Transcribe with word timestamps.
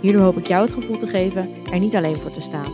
Hierdoor 0.00 0.22
hoop 0.22 0.36
ik 0.36 0.46
jou 0.46 0.62
het 0.64 0.72
gevoel 0.72 0.96
te 0.96 1.06
geven 1.06 1.64
er 1.64 1.78
niet 1.78 1.96
alleen 1.96 2.16
voor 2.16 2.30
te 2.30 2.40
staan. 2.40 2.72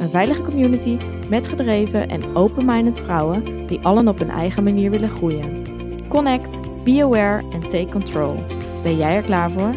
Een 0.00 0.10
veilige 0.10 0.42
community 0.42 0.98
met 1.28 1.48
gedreven 1.48 2.08
en 2.08 2.36
open-minded 2.36 3.00
vrouwen 3.00 3.66
die 3.66 3.80
allen 3.80 4.08
op 4.08 4.18
hun 4.18 4.30
eigen 4.30 4.64
manier 4.64 4.90
willen 4.90 5.08
groeien. 5.08 5.62
Connect, 6.08 6.84
be 6.84 7.02
aware 7.02 7.50
en 7.50 7.60
take 7.60 7.90
control. 7.90 8.34
Ben 8.82 8.96
jij 8.96 9.16
er 9.16 9.22
klaar 9.22 9.50
voor? 9.50 9.74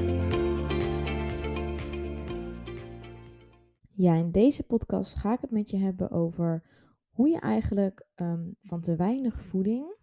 Ja, 3.92 4.14
in 4.14 4.31
deze 4.31 4.64
podcast 4.64 5.16
ga 5.16 5.34
ik 5.34 5.42
het 5.42 5.52
met 5.52 5.70
je 5.70 5.78
hebben 5.78 6.12
over 6.12 6.64
hoe 7.09 7.30
je 7.30 7.40
eigenlijk 7.40 8.08
ehm, 8.16 8.44
van 8.59 8.81
te 8.81 8.95
weinig 8.95 9.42
voeding 9.42 9.95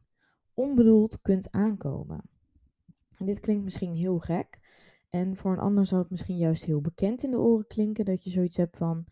onbedoeld 0.55 1.21
kunt 1.21 1.51
aankomen. 1.51 2.31
En 3.17 3.27
dit 3.27 3.41
klinkt 3.41 3.65
misschien 3.65 3.95
heel 3.95 4.19
gek. 4.19 4.59
En 5.15 5.37
voor 5.37 5.53
een 5.53 5.59
ander 5.59 5.87
zal 5.87 5.99
het 5.99 6.11
misschien 6.11 6.37
juist 6.37 6.65
heel 6.65 6.81
bekend 6.81 7.23
in 7.23 7.31
de 7.31 7.39
oren 7.39 7.67
klinken 7.67 8.05
dat 8.05 8.25
je 8.25 8.31
zoiets 8.31 8.57
hebt 8.57 8.77
van, 8.77 9.05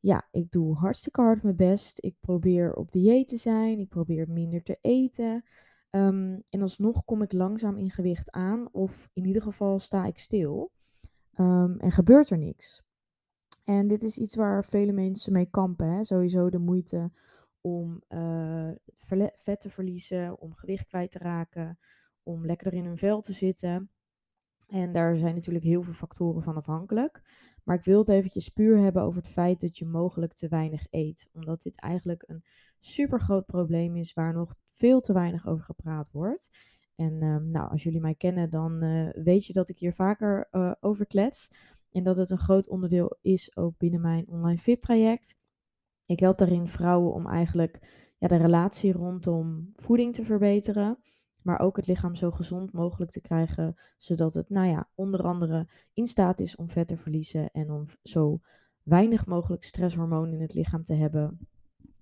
ja, 0.00 0.28
ik 0.30 0.50
doe 0.50 0.76
hartstikke 0.76 1.20
hard 1.20 1.42
mijn 1.42 1.56
best, 1.56 1.98
ik 2.00 2.16
probeer 2.20 2.74
op 2.74 2.92
dieet 2.92 3.28
te 3.28 3.36
zijn, 3.36 3.78
ik 3.78 3.88
probeer 3.88 4.30
minder 4.30 4.62
te 4.62 4.78
eten. 4.80 5.44
Um, 5.90 6.42
en 6.48 6.62
alsnog 6.62 7.04
kom 7.04 7.22
ik 7.22 7.32
langzaam 7.32 7.76
in 7.76 7.90
gewicht 7.90 8.30
aan, 8.30 8.68
of 8.72 9.08
in 9.12 9.24
ieder 9.24 9.42
geval 9.42 9.78
sta 9.78 10.06
ik 10.06 10.18
stil 10.18 10.72
um, 11.38 11.80
en 11.80 11.92
gebeurt 11.92 12.30
er 12.30 12.38
niks. 12.38 12.82
En 13.64 13.88
dit 13.88 14.02
is 14.02 14.18
iets 14.18 14.34
waar 14.34 14.64
vele 14.64 14.92
mensen 14.92 15.32
mee 15.32 15.50
kampen. 15.50 15.86
Hè? 15.86 16.04
Sowieso 16.04 16.50
de 16.50 16.58
moeite 16.58 17.12
om 17.60 18.02
uh, 18.08 18.70
vet 19.36 19.60
te 19.60 19.70
verliezen, 19.70 20.40
om 20.40 20.52
gewicht 20.52 20.86
kwijt 20.86 21.10
te 21.10 21.18
raken, 21.18 21.78
om 22.22 22.46
lekkerder 22.46 22.78
in 22.78 22.86
hun 22.86 22.98
vel 22.98 23.20
te 23.20 23.32
zitten. 23.32 23.90
En 24.66 24.92
daar 24.92 25.16
zijn 25.16 25.34
natuurlijk 25.34 25.64
heel 25.64 25.82
veel 25.82 25.92
factoren 25.92 26.42
van 26.42 26.56
afhankelijk. 26.56 27.22
Maar 27.64 27.76
ik 27.76 27.84
wil 27.84 27.98
het 27.98 28.08
eventjes 28.08 28.48
puur 28.48 28.78
hebben 28.78 29.02
over 29.02 29.22
het 29.22 29.30
feit 29.30 29.60
dat 29.60 29.78
je 29.78 29.86
mogelijk 29.86 30.32
te 30.32 30.48
weinig 30.48 30.86
eet. 30.90 31.28
Omdat 31.32 31.62
dit 31.62 31.80
eigenlijk 31.80 32.24
een 32.26 32.44
super 32.78 33.20
groot 33.20 33.46
probleem 33.46 33.96
is 33.96 34.12
waar 34.12 34.32
nog 34.32 34.54
veel 34.64 35.00
te 35.00 35.12
weinig 35.12 35.46
over 35.46 35.64
gepraat 35.64 36.10
wordt. 36.10 36.50
En 36.96 37.22
um, 37.22 37.50
nou, 37.50 37.70
als 37.70 37.82
jullie 37.82 38.00
mij 38.00 38.14
kennen, 38.14 38.50
dan 38.50 38.84
uh, 38.84 39.08
weet 39.12 39.46
je 39.46 39.52
dat 39.52 39.68
ik 39.68 39.78
hier 39.78 39.94
vaker 39.94 40.48
uh, 40.52 40.72
over 40.80 41.06
klets. 41.06 41.48
En 41.90 42.02
dat 42.02 42.16
het 42.16 42.30
een 42.30 42.38
groot 42.38 42.68
onderdeel 42.68 43.18
is 43.20 43.56
ook 43.56 43.78
binnen 43.78 44.00
mijn 44.00 44.28
online 44.28 44.58
VIP-traject. 44.58 45.36
Ik 46.06 46.20
help 46.20 46.38
daarin 46.38 46.66
vrouwen 46.66 47.12
om 47.12 47.26
eigenlijk 47.26 47.78
ja, 48.18 48.28
de 48.28 48.36
relatie 48.36 48.92
rondom 48.92 49.70
voeding 49.72 50.14
te 50.14 50.24
verbeteren 50.24 50.98
maar 51.44 51.60
ook 51.60 51.76
het 51.76 51.86
lichaam 51.86 52.14
zo 52.14 52.30
gezond 52.30 52.72
mogelijk 52.72 53.10
te 53.10 53.20
krijgen, 53.20 53.74
zodat 53.96 54.34
het, 54.34 54.48
nou 54.50 54.68
ja, 54.68 54.88
onder 54.94 55.22
andere 55.22 55.68
in 55.92 56.06
staat 56.06 56.40
is 56.40 56.56
om 56.56 56.68
vet 56.68 56.88
te 56.88 56.96
verliezen 56.96 57.50
en 57.50 57.70
om 57.70 57.84
zo 58.02 58.40
weinig 58.82 59.26
mogelijk 59.26 59.64
stresshormoon 59.64 60.32
in 60.32 60.40
het 60.40 60.54
lichaam 60.54 60.84
te 60.84 60.94
hebben, 60.94 61.48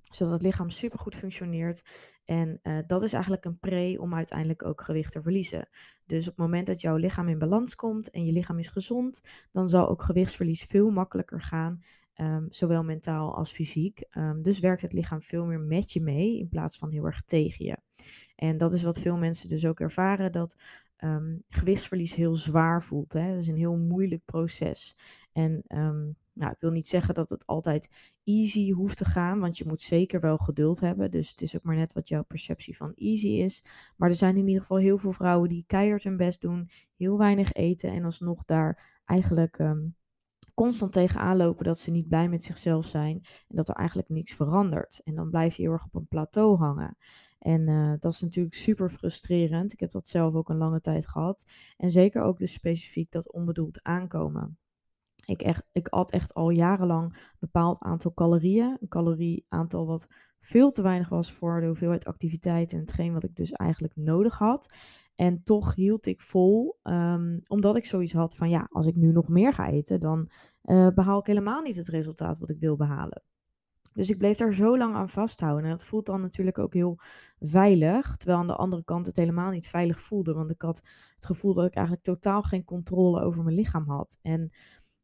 zodat 0.00 0.32
het 0.32 0.42
lichaam 0.42 0.70
supergoed 0.70 1.14
functioneert. 1.14 1.84
En 2.24 2.60
uh, 2.62 2.78
dat 2.86 3.02
is 3.02 3.12
eigenlijk 3.12 3.44
een 3.44 3.58
pre 3.58 3.96
om 4.00 4.14
uiteindelijk 4.14 4.64
ook 4.64 4.80
gewicht 4.80 5.12
te 5.12 5.22
verliezen. 5.22 5.68
Dus 6.06 6.28
op 6.28 6.36
het 6.36 6.44
moment 6.46 6.66
dat 6.66 6.80
jouw 6.80 6.96
lichaam 6.96 7.28
in 7.28 7.38
balans 7.38 7.74
komt 7.74 8.10
en 8.10 8.24
je 8.24 8.32
lichaam 8.32 8.58
is 8.58 8.68
gezond, 8.68 9.22
dan 9.52 9.68
zal 9.68 9.88
ook 9.88 10.02
gewichtsverlies 10.02 10.64
veel 10.64 10.90
makkelijker 10.90 11.42
gaan. 11.42 11.82
Um, 12.16 12.46
zowel 12.50 12.82
mentaal 12.82 13.36
als 13.36 13.52
fysiek. 13.52 14.04
Um, 14.16 14.42
dus 14.42 14.58
werkt 14.58 14.82
het 14.82 14.92
lichaam 14.92 15.22
veel 15.22 15.46
meer 15.46 15.60
met 15.60 15.92
je 15.92 16.00
mee 16.00 16.38
in 16.38 16.48
plaats 16.48 16.78
van 16.78 16.90
heel 16.90 17.04
erg 17.04 17.22
tegen 17.24 17.64
je. 17.64 17.76
En 18.42 18.56
dat 18.56 18.72
is 18.72 18.82
wat 18.82 19.00
veel 19.00 19.16
mensen 19.16 19.48
dus 19.48 19.66
ook 19.66 19.80
ervaren, 19.80 20.32
dat 20.32 20.56
um, 20.98 21.42
gewichtsverlies 21.48 22.14
heel 22.14 22.36
zwaar 22.36 22.82
voelt. 22.82 23.12
Hè? 23.12 23.28
Dat 23.28 23.38
is 23.38 23.48
een 23.48 23.56
heel 23.56 23.76
moeilijk 23.76 24.24
proces. 24.24 24.96
En 25.32 25.64
um, 25.68 26.16
nou, 26.32 26.52
ik 26.52 26.60
wil 26.60 26.70
niet 26.70 26.88
zeggen 26.88 27.14
dat 27.14 27.30
het 27.30 27.46
altijd 27.46 27.88
easy 28.24 28.70
hoeft 28.70 28.96
te 28.96 29.04
gaan, 29.04 29.40
want 29.40 29.58
je 29.58 29.64
moet 29.66 29.80
zeker 29.80 30.20
wel 30.20 30.36
geduld 30.36 30.80
hebben. 30.80 31.10
Dus 31.10 31.30
het 31.30 31.40
is 31.40 31.56
ook 31.56 31.62
maar 31.62 31.76
net 31.76 31.92
wat 31.92 32.08
jouw 32.08 32.22
perceptie 32.22 32.76
van 32.76 32.92
easy 32.94 33.28
is. 33.28 33.64
Maar 33.96 34.08
er 34.08 34.14
zijn 34.14 34.36
in 34.36 34.46
ieder 34.46 34.60
geval 34.60 34.78
heel 34.78 34.98
veel 34.98 35.12
vrouwen 35.12 35.48
die 35.48 35.64
keihard 35.66 36.04
hun 36.04 36.16
best 36.16 36.40
doen, 36.40 36.70
heel 36.96 37.18
weinig 37.18 37.52
eten 37.52 37.90
en 37.90 38.04
alsnog 38.04 38.44
daar 38.44 39.00
eigenlijk 39.04 39.58
um, 39.58 39.94
constant 40.54 40.92
tegenaan 40.92 41.36
lopen 41.36 41.64
dat 41.64 41.78
ze 41.78 41.90
niet 41.90 42.08
blij 42.08 42.28
met 42.28 42.42
zichzelf 42.42 42.86
zijn 42.86 43.16
en 43.48 43.56
dat 43.56 43.68
er 43.68 43.74
eigenlijk 43.74 44.08
niks 44.08 44.34
verandert. 44.34 45.00
En 45.04 45.14
dan 45.14 45.30
blijf 45.30 45.54
je 45.54 45.62
heel 45.62 45.72
erg 45.72 45.84
op 45.84 45.94
een 45.94 46.08
plateau 46.08 46.56
hangen. 46.56 46.96
En 47.38 47.68
uh, 47.68 47.92
dat 47.98 48.12
is 48.12 48.20
natuurlijk 48.20 48.54
super 48.54 48.90
frustrerend. 48.90 49.72
Ik 49.72 49.80
heb 49.80 49.90
dat 49.90 50.08
zelf 50.08 50.34
ook 50.34 50.48
een 50.48 50.56
lange 50.56 50.80
tijd 50.80 51.08
gehad. 51.08 51.46
En 51.76 51.90
zeker 51.90 52.22
ook 52.22 52.38
dus 52.38 52.52
specifiek 52.52 53.10
dat 53.10 53.32
onbedoeld 53.32 53.82
aankomen. 53.82 54.58
Ik, 55.24 55.42
echt, 55.42 55.64
ik 55.72 55.88
at 55.88 56.10
echt 56.10 56.34
al 56.34 56.50
jarenlang 56.50 57.12
een 57.12 57.36
bepaald 57.38 57.78
aantal 57.78 58.14
calorieën. 58.14 58.76
Een 58.80 58.88
calorieaantal 58.88 59.86
wat 59.86 60.06
veel 60.40 60.70
te 60.70 60.82
weinig 60.82 61.08
was 61.08 61.32
voor 61.32 61.60
de 61.60 61.66
hoeveelheid 61.66 62.04
activiteit 62.04 62.72
en 62.72 62.78
hetgeen 62.78 63.12
wat 63.12 63.24
ik 63.24 63.36
dus 63.36 63.52
eigenlijk 63.52 63.96
nodig 63.96 64.38
had. 64.38 64.74
En 65.14 65.42
toch 65.42 65.74
hield 65.74 66.06
ik 66.06 66.20
vol, 66.20 66.78
um, 66.82 67.40
omdat 67.46 67.76
ik 67.76 67.84
zoiets 67.84 68.12
had 68.12 68.36
van 68.36 68.50
ja, 68.50 68.66
als 68.70 68.86
ik 68.86 68.96
nu 68.96 69.12
nog 69.12 69.28
meer 69.28 69.54
ga 69.54 69.68
eten, 69.68 70.00
dan 70.00 70.30
uh, 70.64 70.88
behaal 70.88 71.18
ik 71.18 71.26
helemaal 71.26 71.62
niet 71.62 71.76
het 71.76 71.88
resultaat 71.88 72.38
wat 72.38 72.50
ik 72.50 72.58
wil 72.58 72.76
behalen. 72.76 73.22
Dus 73.92 74.10
ik 74.10 74.18
bleef 74.18 74.36
daar 74.36 74.54
zo 74.54 74.78
lang 74.78 74.94
aan 74.94 75.08
vasthouden. 75.08 75.64
En 75.64 75.70
dat 75.70 75.84
voelt 75.84 76.06
dan 76.06 76.20
natuurlijk 76.20 76.58
ook 76.58 76.74
heel 76.74 76.98
veilig. 77.40 78.16
Terwijl 78.16 78.38
aan 78.40 78.46
de 78.46 78.56
andere 78.56 78.84
kant 78.84 79.06
het 79.06 79.16
helemaal 79.16 79.50
niet 79.50 79.68
veilig 79.68 80.00
voelde. 80.00 80.32
Want 80.34 80.50
ik 80.50 80.62
had 80.62 80.82
het 81.14 81.26
gevoel 81.26 81.54
dat 81.54 81.66
ik 81.66 81.74
eigenlijk 81.74 82.06
totaal 82.06 82.42
geen 82.42 82.64
controle 82.64 83.20
over 83.22 83.44
mijn 83.44 83.56
lichaam 83.56 83.88
had. 83.88 84.18
En 84.22 84.52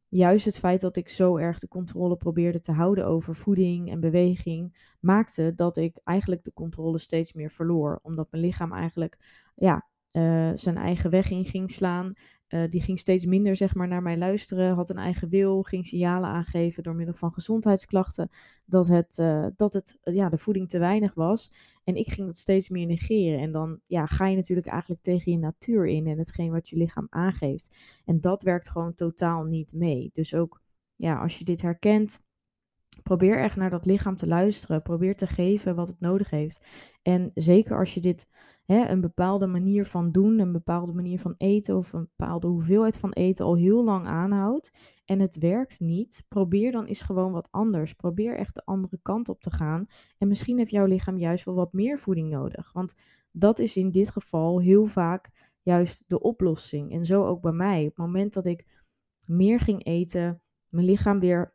juist 0.08 0.44
het 0.44 0.58
feit 0.58 0.80
dat 0.80 0.96
ik 0.96 1.08
zo 1.08 1.36
erg 1.36 1.58
de 1.58 1.68
controle 1.68 2.16
probeerde 2.16 2.60
te 2.60 2.72
houden 2.72 3.06
over 3.06 3.34
voeding 3.34 3.90
en 3.90 4.00
beweging, 4.00 4.94
maakte 5.00 5.54
dat 5.54 5.76
ik 5.76 6.00
eigenlijk 6.04 6.44
de 6.44 6.52
controle 6.52 6.98
steeds 6.98 7.32
meer 7.32 7.50
verloor. 7.50 8.00
Omdat 8.02 8.30
mijn 8.30 8.42
lichaam 8.42 8.72
eigenlijk 8.72 9.18
ja, 9.54 9.86
uh, 10.18 10.50
zijn 10.54 10.76
eigen 10.76 11.10
weg 11.10 11.30
in 11.30 11.44
ging 11.44 11.70
slaan. 11.70 12.12
Uh, 12.48 12.68
die 12.68 12.82
ging 12.82 12.98
steeds 12.98 13.26
minder 13.26 13.56
zeg 13.56 13.74
maar, 13.74 13.88
naar 13.88 14.02
mij 14.02 14.18
luisteren, 14.18 14.74
had 14.74 14.88
een 14.88 14.96
eigen 14.96 15.28
wil, 15.28 15.62
ging 15.62 15.86
signalen 15.86 16.28
aangeven 16.28 16.82
door 16.82 16.94
middel 16.94 17.14
van 17.14 17.32
gezondheidsklachten 17.32 18.28
dat, 18.64 18.86
het, 18.86 19.18
uh, 19.18 19.46
dat 19.56 19.72
het, 19.72 19.98
ja, 20.00 20.28
de 20.28 20.38
voeding 20.38 20.68
te 20.68 20.78
weinig 20.78 21.14
was. 21.14 21.50
En 21.84 21.94
ik 21.94 22.06
ging 22.06 22.26
dat 22.26 22.36
steeds 22.36 22.68
meer 22.68 22.86
negeren. 22.86 23.38
En 23.38 23.52
dan 23.52 23.80
ja, 23.84 24.06
ga 24.06 24.26
je 24.26 24.36
natuurlijk 24.36 24.66
eigenlijk 24.66 25.02
tegen 25.02 25.32
je 25.32 25.38
natuur 25.38 25.86
in 25.86 26.06
en 26.06 26.18
hetgeen 26.18 26.50
wat 26.50 26.68
je 26.68 26.76
lichaam 26.76 27.06
aangeeft. 27.10 27.76
En 28.04 28.20
dat 28.20 28.42
werkt 28.42 28.70
gewoon 28.70 28.94
totaal 28.94 29.44
niet 29.44 29.72
mee. 29.72 30.10
Dus 30.12 30.34
ook 30.34 30.62
ja, 30.96 31.20
als 31.20 31.38
je 31.38 31.44
dit 31.44 31.62
herkent, 31.62 32.20
probeer 33.02 33.38
echt 33.38 33.56
naar 33.56 33.70
dat 33.70 33.86
lichaam 33.86 34.16
te 34.16 34.26
luisteren. 34.26 34.82
Probeer 34.82 35.16
te 35.16 35.26
geven 35.26 35.74
wat 35.74 35.88
het 35.88 36.00
nodig 36.00 36.30
heeft. 36.30 36.62
En 37.02 37.30
zeker 37.34 37.78
als 37.78 37.94
je 37.94 38.00
dit 38.00 38.28
hè, 38.64 38.88
een 38.88 39.00
bepaalde 39.00 39.46
manier 39.46 39.86
van 39.86 40.12
doen, 40.12 40.38
een 40.38 40.52
bepaalde 40.52 40.92
manier 40.92 41.18
van 41.18 41.34
eten 41.38 41.76
of 41.76 41.92
een 41.92 42.10
bepaalde 42.16 42.46
hoeveelheid 42.46 42.98
van 42.98 43.12
eten 43.12 43.44
al 43.44 43.56
heel 43.56 43.84
lang 43.84 44.06
aanhoudt 44.06 44.72
en 45.08 45.20
het 45.20 45.38
werkt 45.38 45.80
niet, 45.80 46.24
probeer 46.28 46.72
dan 46.72 46.84
eens 46.84 47.02
gewoon 47.02 47.32
wat 47.32 47.48
anders. 47.50 47.92
Probeer 47.92 48.36
echt 48.36 48.54
de 48.54 48.64
andere 48.64 48.98
kant 49.02 49.28
op 49.28 49.40
te 49.40 49.50
gaan. 49.50 49.86
En 50.18 50.28
misschien 50.28 50.58
heeft 50.58 50.70
jouw 50.70 50.86
lichaam 50.86 51.18
juist 51.18 51.44
wel 51.44 51.54
wat 51.54 51.72
meer 51.72 51.98
voeding 51.98 52.30
nodig. 52.30 52.72
Want 52.72 52.94
dat 53.32 53.58
is 53.58 53.76
in 53.76 53.90
dit 53.90 54.10
geval 54.10 54.60
heel 54.60 54.86
vaak 54.86 55.30
juist 55.62 56.04
de 56.06 56.20
oplossing. 56.20 56.92
En 56.92 57.04
zo 57.04 57.24
ook 57.24 57.40
bij 57.40 57.52
mij. 57.52 57.80
Op 57.80 57.86
het 57.86 57.96
moment 57.96 58.32
dat 58.32 58.46
ik 58.46 58.66
meer 59.26 59.60
ging 59.60 59.84
eten, 59.84 60.42
mijn 60.68 60.86
lichaam 60.86 61.20
weer 61.20 61.54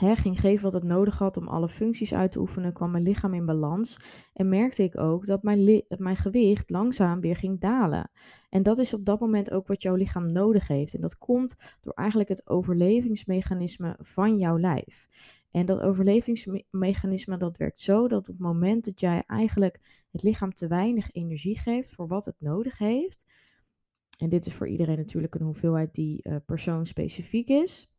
hè, 0.00 0.16
ging 0.16 0.40
geven 0.40 0.64
wat 0.64 0.72
het 0.72 0.82
nodig 0.82 1.18
had 1.18 1.36
om 1.36 1.48
alle 1.48 1.68
functies 1.68 2.14
uit 2.14 2.32
te 2.32 2.40
oefenen, 2.40 2.72
kwam 2.72 2.90
mijn 2.90 3.02
lichaam 3.02 3.34
in 3.34 3.46
balans. 3.46 3.96
En 4.32 4.48
merkte 4.48 4.82
ik 4.82 4.98
ook 4.98 5.26
dat 5.26 5.42
mijn, 5.42 5.84
mijn 5.88 6.16
gewicht 6.16 6.70
langzaam 6.70 7.20
weer 7.20 7.36
ging 7.36 7.60
dalen. 7.60 8.10
En 8.48 8.62
dat 8.62 8.78
is 8.78 8.94
op 8.94 9.04
dat 9.04 9.20
moment 9.20 9.50
ook 9.50 9.66
wat 9.66 9.82
jouw 9.82 9.94
lichaam 9.94 10.32
nodig 10.32 10.66
heeft. 10.66 10.94
En 10.94 11.00
dat 11.00 11.18
komt 11.18 11.56
door 11.80 11.92
eigenlijk 11.92 12.28
het 12.28 12.48
overlevingsmechanisme 12.48 13.96
van 13.98 14.38
jouw 14.38 14.58
lijf. 14.58 15.08
En 15.50 15.66
dat 15.66 15.80
overlevingsmechanisme 15.80 17.36
dat 17.36 17.56
werkt 17.56 17.80
zo 17.80 18.08
dat 18.08 18.18
op 18.18 18.26
het 18.26 18.38
moment 18.38 18.84
dat 18.84 19.00
jij 19.00 19.22
eigenlijk 19.26 20.06
het 20.10 20.22
lichaam 20.22 20.54
te 20.54 20.68
weinig 20.68 21.10
energie 21.12 21.58
geeft 21.58 21.94
voor 21.94 22.06
wat 22.06 22.24
het 22.24 22.36
nodig 22.38 22.78
heeft. 22.78 23.26
En 24.18 24.28
dit 24.28 24.46
is 24.46 24.54
voor 24.54 24.68
iedereen 24.68 24.96
natuurlijk 24.96 25.34
een 25.34 25.44
hoeveelheid 25.44 25.94
die 25.94 26.28
uh, 26.28 26.36
persoonspecifiek 26.46 27.48
is 27.48 27.90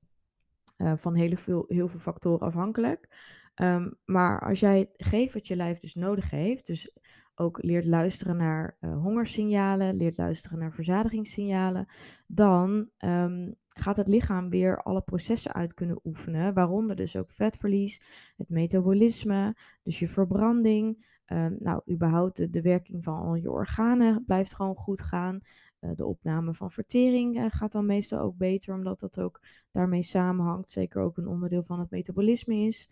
Uh, 0.81 0.93
van 0.97 1.15
heel 1.15 1.35
veel, 1.35 1.65
heel 1.67 1.87
veel 1.87 1.99
factoren 1.99 2.47
afhankelijk. 2.47 3.07
Um, 3.55 3.97
maar 4.05 4.41
als 4.41 4.59
jij 4.59 4.89
geeft 4.97 5.33
wat 5.33 5.47
je 5.47 5.55
lijf 5.55 5.77
dus 5.77 5.95
nodig 5.95 6.29
heeft, 6.29 6.65
dus 6.65 6.97
ook 7.35 7.63
leert 7.63 7.85
luisteren 7.85 8.37
naar 8.37 8.77
uh, 8.79 8.97
hongersignalen, 8.97 9.95
leert 9.95 10.17
luisteren 10.17 10.59
naar 10.59 10.73
verzadigingssignalen, 10.73 11.87
dan 12.27 12.89
um, 12.97 13.55
gaat 13.67 13.97
het 13.97 14.07
lichaam 14.07 14.49
weer 14.49 14.83
alle 14.83 15.01
processen 15.01 15.53
uit 15.53 15.73
kunnen 15.73 15.99
oefenen, 16.03 16.53
waaronder 16.53 16.95
dus 16.95 17.15
ook 17.15 17.31
vetverlies, 17.31 18.01
het 18.35 18.49
metabolisme, 18.49 19.55
dus 19.83 19.99
je 19.99 20.07
verbranding. 20.07 21.09
Um, 21.25 21.55
nou, 21.59 21.81
überhaupt 21.91 22.35
de, 22.35 22.49
de, 22.49 22.61
werking 22.61 23.03
van 23.03 23.21
al 23.21 23.35
je 23.35 23.51
organen 23.51 24.25
blijft 24.25 24.55
gewoon 24.55 24.75
goed 24.75 25.01
gaan. 25.01 25.41
Uh, 25.81 25.91
de 25.95 26.05
opname 26.05 26.53
van 26.53 26.71
vertering 26.71 27.37
uh, 27.37 27.45
gaat 27.49 27.71
dan 27.71 27.85
meestal 27.85 28.19
ook 28.19 28.37
beter, 28.37 28.73
omdat 28.73 28.99
dat 28.99 29.19
ook 29.19 29.41
daarmee 29.71 30.03
samenhangt. 30.03 30.69
Zeker 30.69 31.01
ook 31.01 31.17
een 31.17 31.27
onderdeel 31.27 31.63
van 31.63 31.79
het 31.79 31.89
metabolisme 31.89 32.55
is. 32.55 32.89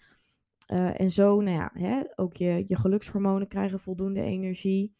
Uh, 0.71 0.99
en 0.99 1.09
zo, 1.09 1.41
nou 1.41 1.57
ja, 1.57 1.69
hè, 1.73 2.01
ook 2.15 2.33
je, 2.33 2.63
je 2.65 2.75
gelukshormonen 2.75 3.47
krijgen 3.47 3.79
voldoende 3.79 4.21
energie. 4.21 4.95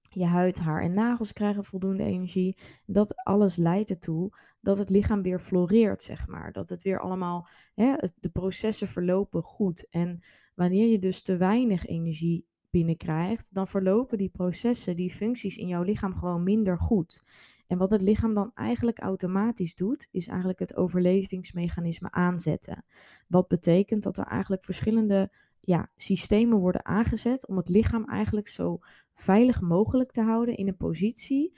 Je 0.00 0.24
huid, 0.24 0.58
haar 0.58 0.82
en 0.82 0.94
nagels 0.94 1.32
krijgen 1.32 1.64
voldoende 1.64 2.04
energie. 2.04 2.56
Dat 2.86 3.16
alles 3.16 3.56
leidt 3.56 3.90
ertoe 3.90 4.30
dat 4.60 4.78
het 4.78 4.90
lichaam 4.90 5.22
weer 5.22 5.40
floreert, 5.40 6.02
zeg 6.02 6.26
maar. 6.26 6.52
Dat 6.52 6.68
het 6.68 6.82
weer 6.82 7.00
allemaal, 7.00 7.48
hè, 7.74 7.94
de 8.20 8.30
processen 8.30 8.88
verlopen 8.88 9.42
goed. 9.42 9.86
En 9.90 10.20
wanneer 10.54 10.88
je 10.90 10.98
dus 10.98 11.22
te 11.22 11.36
weinig 11.36 11.86
energie 11.86 12.46
binnenkrijgt, 12.74 13.54
dan 13.54 13.66
verlopen 13.66 14.18
die 14.18 14.28
processen, 14.28 14.96
die 14.96 15.10
functies 15.10 15.56
in 15.56 15.66
jouw 15.66 15.82
lichaam 15.82 16.14
gewoon 16.14 16.42
minder 16.42 16.78
goed. 16.78 17.22
En 17.66 17.78
wat 17.78 17.90
het 17.90 18.02
lichaam 18.02 18.34
dan 18.34 18.50
eigenlijk 18.54 18.98
automatisch 18.98 19.74
doet, 19.74 20.08
is 20.10 20.28
eigenlijk 20.28 20.58
het 20.58 20.76
overlevingsmechanisme 20.76 22.10
aanzetten. 22.10 22.84
Wat 23.28 23.48
betekent 23.48 24.02
dat 24.02 24.18
er 24.18 24.24
eigenlijk 24.24 24.64
verschillende 24.64 25.32
ja, 25.60 25.90
systemen 25.96 26.58
worden 26.58 26.84
aangezet 26.84 27.46
om 27.46 27.56
het 27.56 27.68
lichaam 27.68 28.04
eigenlijk 28.04 28.48
zo 28.48 28.78
veilig 29.12 29.60
mogelijk 29.60 30.10
te 30.10 30.22
houden 30.22 30.56
in 30.56 30.68
een 30.68 30.76
positie 30.76 31.56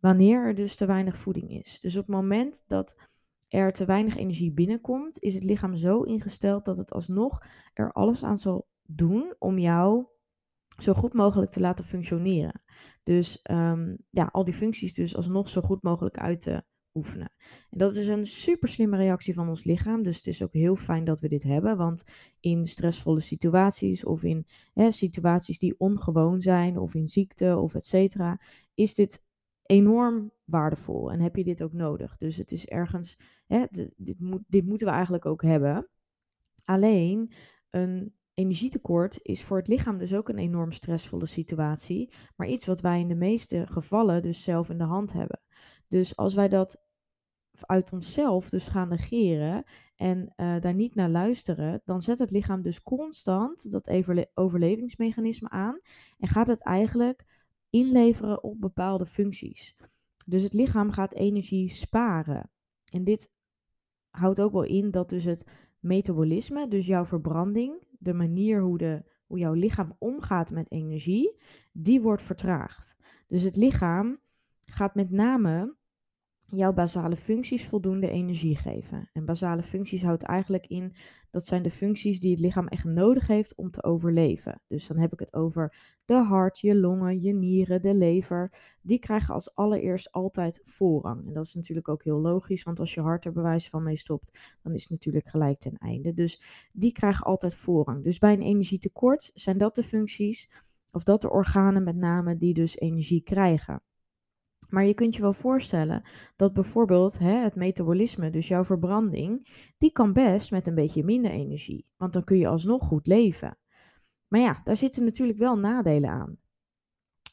wanneer 0.00 0.44
er 0.44 0.54
dus 0.54 0.76
te 0.76 0.86
weinig 0.86 1.16
voeding 1.16 1.50
is. 1.50 1.80
Dus 1.80 1.96
op 1.96 2.06
het 2.06 2.16
moment 2.16 2.64
dat 2.66 2.96
er 3.48 3.72
te 3.72 3.84
weinig 3.84 4.16
energie 4.16 4.52
binnenkomt, 4.52 5.22
is 5.22 5.34
het 5.34 5.44
lichaam 5.44 5.74
zo 5.74 6.02
ingesteld 6.02 6.64
dat 6.64 6.76
het 6.76 6.92
alsnog 6.92 7.42
er 7.74 7.92
alles 7.92 8.22
aan 8.22 8.38
zal 8.38 8.66
doen 8.86 9.34
om 9.38 9.58
jou 9.58 10.06
zo 10.78 10.92
goed 10.94 11.12
mogelijk 11.12 11.50
te 11.50 11.60
laten 11.60 11.84
functioneren. 11.84 12.62
Dus 13.02 13.40
um, 13.50 13.96
ja, 14.10 14.28
al 14.32 14.44
die 14.44 14.54
functies 14.54 14.94
dus 14.94 15.16
alsnog 15.16 15.48
zo 15.48 15.60
goed 15.60 15.82
mogelijk 15.82 16.18
uit 16.18 16.40
te 16.40 16.64
oefenen. 16.94 17.30
En 17.70 17.78
dat 17.78 17.94
is 17.94 18.06
een 18.06 18.26
super 18.26 18.68
slimme 18.68 18.96
reactie 18.96 19.34
van 19.34 19.48
ons 19.48 19.64
lichaam. 19.64 20.02
Dus 20.02 20.16
het 20.16 20.26
is 20.26 20.42
ook 20.42 20.52
heel 20.52 20.76
fijn 20.76 21.04
dat 21.04 21.20
we 21.20 21.28
dit 21.28 21.42
hebben. 21.42 21.76
Want 21.76 22.04
in 22.40 22.66
stressvolle 22.66 23.20
situaties 23.20 24.04
of 24.04 24.22
in 24.22 24.46
hè, 24.72 24.90
situaties 24.90 25.58
die 25.58 25.74
ongewoon 25.78 26.40
zijn 26.40 26.78
of 26.78 26.94
in 26.94 27.06
ziekte 27.06 27.56
of 27.56 27.74
et 27.74 27.84
cetera, 27.84 28.40
is 28.74 28.94
dit 28.94 29.22
enorm 29.62 30.32
waardevol 30.44 31.12
en 31.12 31.20
heb 31.20 31.36
je 31.36 31.44
dit 31.44 31.62
ook 31.62 31.72
nodig. 31.72 32.16
Dus 32.16 32.36
het 32.36 32.52
is 32.52 32.66
ergens, 32.66 33.18
hè, 33.46 33.64
dit, 33.96 34.18
dit 34.46 34.66
moeten 34.66 34.86
we 34.86 34.92
eigenlijk 34.92 35.26
ook 35.26 35.42
hebben. 35.42 35.88
Alleen 36.64 37.32
een 37.70 38.14
energietekort 38.34 39.18
is 39.22 39.42
voor 39.42 39.56
het 39.56 39.68
lichaam 39.68 39.98
dus 39.98 40.14
ook 40.14 40.28
een 40.28 40.38
enorm 40.38 40.72
stressvolle 40.72 41.26
situatie, 41.26 42.10
maar 42.36 42.48
iets 42.48 42.66
wat 42.66 42.80
wij 42.80 43.00
in 43.00 43.08
de 43.08 43.14
meeste 43.14 43.66
gevallen 43.68 44.22
dus 44.22 44.42
zelf 44.42 44.70
in 44.70 44.78
de 44.78 44.84
hand 44.84 45.12
hebben. 45.12 45.38
Dus 45.88 46.16
als 46.16 46.34
wij 46.34 46.48
dat 46.48 46.82
uit 47.60 47.92
onszelf 47.92 48.48
dus 48.48 48.68
gaan 48.68 48.88
negeren 48.88 49.64
en 49.96 50.32
uh, 50.36 50.60
daar 50.60 50.74
niet 50.74 50.94
naar 50.94 51.10
luisteren, 51.10 51.80
dan 51.84 52.02
zet 52.02 52.18
het 52.18 52.30
lichaam 52.30 52.62
dus 52.62 52.82
constant 52.82 53.70
dat 53.70 53.90
overlevingsmechanisme 54.34 55.48
aan 55.48 55.80
en 56.18 56.28
gaat 56.28 56.46
het 56.46 56.62
eigenlijk 56.62 57.24
inleveren 57.70 58.42
op 58.42 58.60
bepaalde 58.60 59.06
functies. 59.06 59.76
Dus 60.26 60.42
het 60.42 60.52
lichaam 60.52 60.90
gaat 60.90 61.14
energie 61.14 61.68
sparen. 61.68 62.50
En 62.92 63.04
dit 63.04 63.32
houdt 64.10 64.40
ook 64.40 64.52
wel 64.52 64.64
in 64.64 64.90
dat 64.90 65.08
dus 65.08 65.24
het 65.24 65.46
metabolisme, 65.78 66.68
dus 66.68 66.86
jouw 66.86 67.04
verbranding, 67.04 67.86
de 68.04 68.14
manier 68.14 68.60
hoe, 68.60 68.78
de, 68.78 69.04
hoe 69.26 69.38
jouw 69.38 69.52
lichaam 69.52 69.96
omgaat 69.98 70.50
met 70.50 70.70
energie, 70.70 71.40
die 71.72 72.00
wordt 72.00 72.22
vertraagd. 72.22 72.96
Dus 73.26 73.42
het 73.42 73.56
lichaam 73.56 74.18
gaat 74.60 74.94
met 74.94 75.10
name 75.10 75.76
jouw 76.46 76.72
basale 76.72 77.16
functies 77.16 77.66
voldoende 77.66 78.08
energie 78.10 78.56
geven. 78.56 79.08
En 79.12 79.24
basale 79.24 79.62
functies 79.62 80.02
houdt 80.02 80.22
eigenlijk 80.22 80.66
in, 80.66 80.94
dat 81.30 81.44
zijn 81.44 81.62
de 81.62 81.70
functies 81.70 82.20
die 82.20 82.30
het 82.30 82.40
lichaam 82.40 82.66
echt 82.66 82.84
nodig 82.84 83.26
heeft 83.26 83.54
om 83.54 83.70
te 83.70 83.82
overleven. 83.82 84.60
Dus 84.68 84.86
dan 84.86 84.98
heb 84.98 85.12
ik 85.12 85.18
het 85.18 85.34
over 85.34 85.74
de 86.04 86.14
hart, 86.14 86.60
je 86.60 86.78
longen, 86.78 87.20
je 87.20 87.34
nieren, 87.34 87.82
de 87.82 87.94
lever. 87.94 88.52
Die 88.82 88.98
krijgen 88.98 89.34
als 89.34 89.54
allereerst 89.54 90.12
altijd 90.12 90.60
voorrang. 90.62 91.26
En 91.26 91.32
dat 91.32 91.44
is 91.44 91.54
natuurlijk 91.54 91.88
ook 91.88 92.04
heel 92.04 92.20
logisch, 92.20 92.62
want 92.62 92.80
als 92.80 92.94
je 92.94 93.00
hart 93.00 93.24
er 93.24 93.32
bewijs 93.32 93.68
van 93.68 93.82
mee 93.82 93.96
stopt, 93.96 94.38
dan 94.62 94.72
is 94.72 94.82
het 94.82 94.90
natuurlijk 94.90 95.28
gelijk 95.28 95.58
ten 95.58 95.76
einde. 95.76 96.14
Dus 96.14 96.42
die 96.72 96.92
krijgen 96.92 97.24
altijd 97.24 97.56
voorrang. 97.56 98.04
Dus 98.04 98.18
bij 98.18 98.32
een 98.32 98.42
energietekort 98.42 99.30
zijn 99.34 99.58
dat 99.58 99.74
de 99.74 99.82
functies, 99.82 100.50
of 100.90 101.02
dat 101.02 101.20
de 101.20 101.30
organen 101.30 101.82
met 101.82 101.96
name, 101.96 102.36
die 102.36 102.54
dus 102.54 102.76
energie 102.76 103.22
krijgen. 103.22 103.82
Maar 104.68 104.84
je 104.84 104.94
kunt 104.94 105.14
je 105.14 105.22
wel 105.22 105.32
voorstellen 105.32 106.02
dat 106.36 106.52
bijvoorbeeld 106.52 107.18
hè, 107.18 107.32
het 107.32 107.54
metabolisme, 107.54 108.30
dus 108.30 108.48
jouw 108.48 108.64
verbranding, 108.64 109.48
die 109.78 109.92
kan 109.92 110.12
best 110.12 110.50
met 110.50 110.66
een 110.66 110.74
beetje 110.74 111.04
minder 111.04 111.30
energie. 111.30 111.86
Want 111.96 112.12
dan 112.12 112.24
kun 112.24 112.38
je 112.38 112.48
alsnog 112.48 112.84
goed 112.84 113.06
leven. 113.06 113.58
Maar 114.28 114.40
ja, 114.40 114.60
daar 114.64 114.76
zitten 114.76 115.04
natuurlijk 115.04 115.38
wel 115.38 115.58
nadelen 115.58 116.10
aan. 116.10 116.38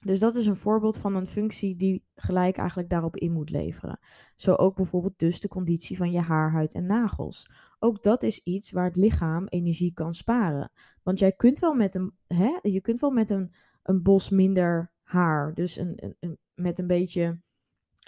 Dus 0.05 0.19
dat 0.19 0.35
is 0.35 0.45
een 0.45 0.55
voorbeeld 0.55 0.97
van 0.97 1.15
een 1.15 1.27
functie 1.27 1.75
die 1.75 2.05
gelijk 2.15 2.57
eigenlijk 2.57 2.89
daarop 2.89 3.15
in 3.15 3.31
moet 3.31 3.49
leveren. 3.49 3.99
Zo 4.35 4.53
ook 4.53 4.75
bijvoorbeeld 4.75 5.19
dus 5.19 5.39
de 5.39 5.47
conditie 5.47 5.97
van 5.97 6.11
je 6.11 6.19
haar, 6.19 6.51
huid 6.51 6.73
en 6.73 6.85
nagels. 6.85 7.51
Ook 7.79 8.03
dat 8.03 8.23
is 8.23 8.43
iets 8.43 8.71
waar 8.71 8.85
het 8.85 8.95
lichaam 8.95 9.47
energie 9.47 9.93
kan 9.93 10.13
sparen. 10.13 10.71
Want 11.03 11.19
jij 11.19 11.31
kunt 11.31 11.59
wel 11.59 11.73
met 11.73 11.95
een, 11.95 12.13
hè, 12.27 12.59
je 12.61 12.81
kunt 12.81 12.99
wel 12.99 13.11
met 13.11 13.29
een, 13.29 13.53
een 13.83 14.01
bos 14.01 14.29
minder 14.29 14.91
haar, 15.03 15.53
dus 15.53 15.77
een, 15.77 16.15
een, 16.19 16.37
met 16.61 16.79
een 16.79 16.87
beetje 16.87 17.41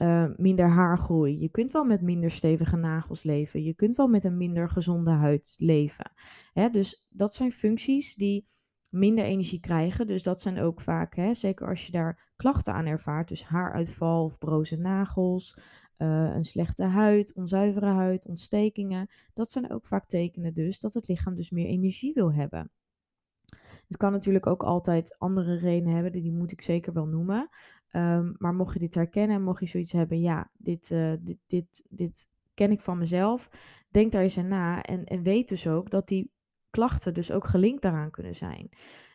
uh, 0.01 0.29
minder 0.35 0.69
haargroei. 0.69 1.39
Je 1.39 1.50
kunt 1.50 1.71
wel 1.71 1.83
met 1.83 2.01
minder 2.01 2.31
stevige 2.31 2.75
nagels 2.75 3.23
leven. 3.23 3.63
Je 3.63 3.73
kunt 3.73 3.95
wel 3.95 4.07
met 4.07 4.23
een 4.23 4.37
minder 4.37 4.69
gezonde 4.69 5.11
huid 5.11 5.54
leven. 5.57 6.11
Hè, 6.54 6.69
dus 6.69 7.06
dat 7.09 7.33
zijn 7.33 7.51
functies 7.51 8.16
die 8.16 8.45
minder 8.89 9.23
energie 9.23 9.59
krijgen. 9.59 10.07
Dus 10.07 10.23
dat 10.23 10.42
zijn 10.42 10.59
ook 10.59 10.81
vaak, 10.81 11.16
hè, 11.16 11.33
zeker 11.33 11.68
als 11.68 11.85
je 11.85 11.92
daar 11.92 12.31
klachten 12.35 12.73
aan 12.73 12.85
ervaart, 12.85 13.28
dus 13.28 13.44
haaruitval 13.44 14.23
of 14.23 14.37
broze 14.37 14.78
nagels, 14.78 15.57
uh, 15.97 16.35
een 16.35 16.44
slechte 16.44 16.83
huid, 16.83 17.35
onzuivere 17.35 17.92
huid, 17.92 18.28
ontstekingen. 18.28 19.09
Dat 19.33 19.49
zijn 19.49 19.71
ook 19.71 19.87
vaak 19.87 20.07
tekenen 20.07 20.54
dus 20.54 20.80
dat 20.80 20.94
het 20.94 21.07
lichaam 21.07 21.35
dus 21.35 21.49
meer 21.49 21.68
energie 21.68 22.13
wil 22.13 22.33
hebben. 22.33 22.71
Het 23.87 23.97
kan 23.97 24.11
natuurlijk 24.11 24.47
ook 24.47 24.63
altijd 24.63 25.16
andere 25.18 25.57
redenen 25.57 25.94
hebben, 25.94 26.11
die 26.11 26.31
moet 26.31 26.51
ik 26.51 26.61
zeker 26.61 26.94
wel 26.94 27.07
noemen. 27.07 27.49
Um, 27.95 28.35
maar 28.38 28.54
mocht 28.54 28.73
je 28.73 28.80
dit 28.80 28.95
herkennen, 28.95 29.44
mocht 29.44 29.59
je 29.59 29.66
zoiets 29.66 29.92
hebben, 29.92 30.19
ja, 30.19 30.50
dit, 30.57 30.90
uh, 30.90 31.14
dit, 31.21 31.38
dit, 31.47 31.85
dit 31.90 32.28
ken 32.54 32.71
ik 32.71 32.81
van 32.81 32.97
mezelf, 32.97 33.50
denk 33.90 34.12
daar 34.12 34.21
eens 34.21 34.38
aan 34.38 34.47
na 34.47 34.81
en, 34.81 35.04
en 35.04 35.23
weet 35.23 35.50
dus 35.50 35.68
ook 35.68 35.90
dat 35.90 36.07
die 36.07 36.31
klachten 36.69 37.14
dus 37.14 37.31
ook 37.31 37.45
gelinkt 37.45 37.81
daaraan 37.81 38.12
kunnen 38.12 38.35
zijn. 38.35 38.69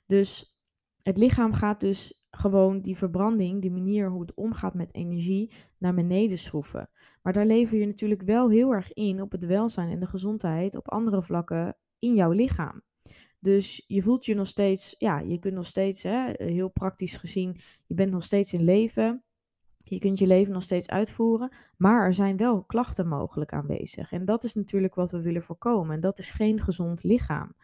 Dus 0.06 0.56
het 1.02 1.18
lichaam 1.18 1.52
gaat 1.52 1.80
dus 1.80 2.22
gewoon 2.30 2.80
die 2.80 2.96
verbranding, 2.96 3.60
die 3.60 3.70
manier 3.70 4.10
hoe 4.10 4.20
het 4.20 4.34
omgaat 4.34 4.74
met 4.74 4.94
energie, 4.94 5.52
naar 5.78 5.94
beneden 5.94 6.38
schroeven. 6.38 6.90
Maar 7.22 7.32
daar 7.32 7.46
lever 7.46 7.78
je 7.78 7.86
natuurlijk 7.86 8.22
wel 8.22 8.50
heel 8.50 8.72
erg 8.72 8.92
in 8.92 9.22
op 9.22 9.32
het 9.32 9.44
welzijn 9.44 9.90
en 9.90 10.00
de 10.00 10.06
gezondheid 10.06 10.76
op 10.76 10.90
andere 10.90 11.22
vlakken 11.22 11.76
in 11.98 12.14
jouw 12.14 12.30
lichaam. 12.30 12.82
Dus 13.40 13.84
je 13.86 14.02
voelt 14.02 14.24
je 14.24 14.34
nog 14.34 14.46
steeds, 14.46 14.94
ja, 14.98 15.18
je 15.18 15.38
kunt 15.38 15.54
nog 15.54 15.66
steeds, 15.66 16.02
hè, 16.02 16.30
heel 16.36 16.68
praktisch 16.68 17.16
gezien, 17.16 17.56
je 17.86 17.94
bent 17.94 18.10
nog 18.10 18.24
steeds 18.24 18.52
in 18.52 18.64
leven. 18.64 19.22
Je 19.76 19.98
kunt 19.98 20.18
je 20.18 20.26
leven 20.26 20.52
nog 20.52 20.62
steeds 20.62 20.88
uitvoeren, 20.88 21.52
maar 21.76 22.06
er 22.06 22.14
zijn 22.14 22.36
wel 22.36 22.64
klachten 22.64 23.08
mogelijk 23.08 23.52
aanwezig. 23.52 24.12
En 24.12 24.24
dat 24.24 24.44
is 24.44 24.54
natuurlijk 24.54 24.94
wat 24.94 25.10
we 25.10 25.22
willen 25.22 25.42
voorkomen. 25.42 25.94
En 25.94 26.00
dat 26.00 26.18
is 26.18 26.30
geen 26.30 26.60
gezond 26.60 27.02
lichaam. 27.02 27.54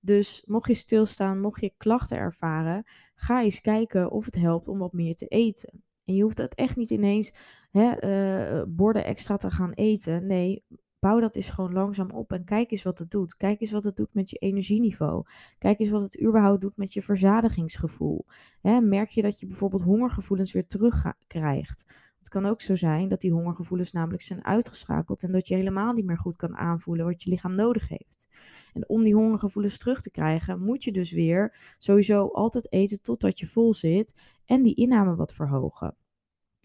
Dus 0.00 0.42
mocht 0.46 0.66
je 0.66 0.74
stilstaan, 0.74 1.40
mocht 1.40 1.60
je 1.60 1.72
klachten 1.76 2.16
ervaren, 2.16 2.84
ga 3.14 3.42
eens 3.42 3.60
kijken 3.60 4.10
of 4.10 4.24
het 4.24 4.34
helpt 4.34 4.68
om 4.68 4.78
wat 4.78 4.92
meer 4.92 5.14
te 5.14 5.26
eten. 5.26 5.82
En 6.04 6.14
je 6.14 6.22
hoeft 6.22 6.38
het 6.38 6.54
echt 6.54 6.76
niet 6.76 6.90
ineens 6.90 7.32
hè, 7.70 8.04
uh, 8.04 8.62
borden 8.68 9.04
extra 9.04 9.36
te 9.36 9.50
gaan 9.50 9.72
eten. 9.72 10.26
Nee, 10.26 10.64
bouw 11.02 11.20
dat 11.20 11.36
eens 11.36 11.50
gewoon 11.50 11.72
langzaam 11.72 12.10
op 12.10 12.32
en 12.32 12.44
kijk 12.44 12.70
eens 12.70 12.82
wat 12.82 12.98
het 12.98 13.10
doet. 13.10 13.36
Kijk 13.36 13.60
eens 13.60 13.72
wat 13.72 13.84
het 13.84 13.96
doet 13.96 14.14
met 14.14 14.30
je 14.30 14.36
energieniveau. 14.36 15.24
Kijk 15.58 15.78
eens 15.78 15.90
wat 15.90 16.02
het 16.02 16.22
überhaupt 16.22 16.60
doet 16.60 16.76
met 16.76 16.92
je 16.92 17.02
verzadigingsgevoel. 17.02 18.24
merk 18.62 19.08
je 19.08 19.22
dat 19.22 19.40
je 19.40 19.46
bijvoorbeeld 19.46 19.82
hongergevoelens 19.82 20.52
weer 20.52 20.66
terugkrijgt? 20.66 21.94
Het 22.18 22.28
kan 22.28 22.46
ook 22.46 22.60
zo 22.60 22.74
zijn 22.74 23.08
dat 23.08 23.20
die 23.20 23.32
hongergevoelens 23.32 23.92
namelijk 23.92 24.22
zijn 24.22 24.44
uitgeschakeld 24.44 25.22
en 25.22 25.32
dat 25.32 25.48
je 25.48 25.54
helemaal 25.54 25.92
niet 25.92 26.04
meer 26.04 26.18
goed 26.18 26.36
kan 26.36 26.56
aanvoelen 26.56 27.06
wat 27.06 27.22
je 27.22 27.30
lichaam 27.30 27.54
nodig 27.54 27.88
heeft. 27.88 28.28
En 28.72 28.88
om 28.88 29.02
die 29.02 29.14
hongergevoelens 29.14 29.78
terug 29.78 30.00
te 30.00 30.10
krijgen, 30.10 30.60
moet 30.60 30.84
je 30.84 30.92
dus 30.92 31.12
weer 31.12 31.74
sowieso 31.78 32.26
altijd 32.26 32.72
eten 32.72 33.02
totdat 33.02 33.38
je 33.38 33.46
vol 33.46 33.74
zit 33.74 34.14
en 34.44 34.62
die 34.62 34.74
inname 34.74 35.16
wat 35.16 35.34
verhogen. 35.34 35.96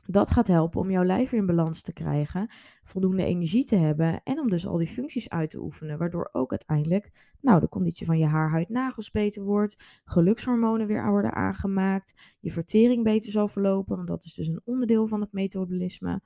Dat 0.10 0.32
gaat 0.32 0.48
helpen 0.48 0.80
om 0.80 0.92
jouw 0.92 1.04
lijf 1.04 1.30
weer 1.30 1.40
in 1.40 1.46
balans 1.46 1.82
te 1.82 1.94
krijgen, 1.94 2.50
voldoende 2.84 3.24
energie 3.24 3.64
te 3.64 3.76
hebben 3.76 4.22
en 4.24 4.40
om 4.40 4.50
dus 4.50 4.68
al 4.68 4.78
die 4.78 4.88
functies 4.88 5.30
uit 5.30 5.50
te 5.50 5.60
oefenen, 5.60 5.98
waardoor 5.98 6.30
ook 6.32 6.52
uiteindelijk 6.52 7.12
nou, 7.42 7.60
de 7.60 7.70
conditie 7.70 8.06
van 8.06 8.18
je 8.18 8.26
haar, 8.26 8.50
huid, 8.50 8.70
nagels 8.70 9.12
beter 9.12 9.44
wordt, 9.44 10.02
gelukshormonen 10.06 10.88
weer 10.88 11.10
worden 11.10 11.34
aangemaakt, 11.34 12.36
je 12.40 12.52
vertering 12.52 13.04
beter 13.04 13.32
zal 13.32 13.48
verlopen, 13.48 13.96
want 13.96 14.08
dat 14.08 14.24
is 14.24 14.34
dus 14.34 14.48
een 14.48 14.62
onderdeel 14.64 15.08
van 15.08 15.22
het 15.22 15.32
metabolisme. 15.32 16.22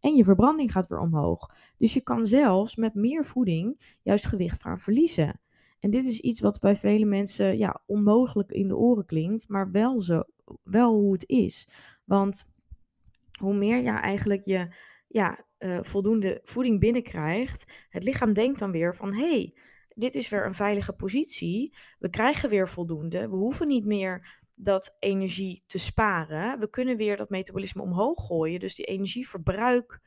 En 0.00 0.14
je 0.14 0.24
verbranding 0.24 0.72
gaat 0.72 0.86
weer 0.86 0.98
omhoog. 0.98 1.50
Dus 1.78 1.94
je 1.94 2.00
kan 2.00 2.26
zelfs 2.26 2.76
met 2.76 2.94
meer 2.94 3.24
voeding 3.24 3.96
juist 4.02 4.26
gewicht 4.26 4.62
gaan 4.62 4.80
verliezen. 4.80 5.40
En 5.80 5.90
dit 5.90 6.06
is 6.06 6.20
iets 6.20 6.40
wat 6.40 6.60
bij 6.60 6.76
vele 6.76 7.04
mensen 7.04 7.58
ja, 7.58 7.82
onmogelijk 7.86 8.52
in 8.52 8.68
de 8.68 8.76
oren 8.76 9.04
klinkt, 9.04 9.48
maar 9.48 9.70
wel, 9.70 10.00
zo, 10.00 10.22
wel 10.62 10.94
hoe 10.94 11.12
het 11.12 11.28
is. 11.28 11.68
Want 12.04 12.46
hoe 13.38 13.54
meer 13.54 13.82
je 13.82 13.90
eigenlijk 13.90 14.42
je 14.42 14.74
ja, 15.08 15.44
uh, 15.58 15.78
voldoende 15.82 16.40
voeding 16.42 16.80
binnenkrijgt, 16.80 17.86
het 17.88 18.04
lichaam 18.04 18.32
denkt 18.32 18.58
dan 18.58 18.70
weer 18.70 18.94
van 18.94 19.14
hé, 19.14 19.30
hey, 19.30 19.54
dit 19.88 20.14
is 20.14 20.28
weer 20.28 20.46
een 20.46 20.54
veilige 20.54 20.92
positie. 20.92 21.76
We 21.98 22.10
krijgen 22.10 22.48
weer 22.48 22.68
voldoende. 22.68 23.28
We 23.28 23.36
hoeven 23.36 23.68
niet 23.68 23.84
meer 23.84 24.40
dat 24.54 24.96
energie 24.98 25.64
te 25.66 25.78
sparen. 25.78 26.58
We 26.58 26.70
kunnen 26.70 26.96
weer 26.96 27.16
dat 27.16 27.30
metabolisme 27.30 27.82
omhoog 27.82 28.26
gooien, 28.26 28.60
dus 28.60 28.74
die 28.74 28.84
energieverbruik 28.84 30.00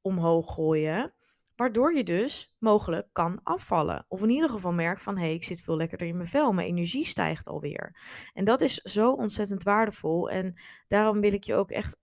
omhoog 0.00 0.54
gooien. 0.54 1.14
Waardoor 1.56 1.94
je 1.94 2.04
dus 2.04 2.54
mogelijk 2.58 3.08
kan 3.12 3.40
afvallen. 3.42 4.04
Of 4.08 4.22
in 4.22 4.30
ieder 4.30 4.48
geval 4.48 4.72
merkt 4.72 5.02
van 5.02 5.16
hé, 5.16 5.24
hey, 5.24 5.34
ik 5.34 5.44
zit 5.44 5.60
veel 5.60 5.76
lekkerder 5.76 6.06
in 6.06 6.16
mijn 6.16 6.28
vel. 6.28 6.52
Mijn 6.52 6.68
energie 6.68 7.04
stijgt 7.04 7.46
alweer. 7.46 7.96
En 8.32 8.44
dat 8.44 8.60
is 8.60 8.74
zo 8.74 9.12
ontzettend 9.12 9.62
waardevol. 9.62 10.30
En 10.30 10.60
daarom 10.88 11.20
wil 11.20 11.32
ik 11.32 11.44
je 11.44 11.54
ook 11.54 11.70
echt 11.70 11.96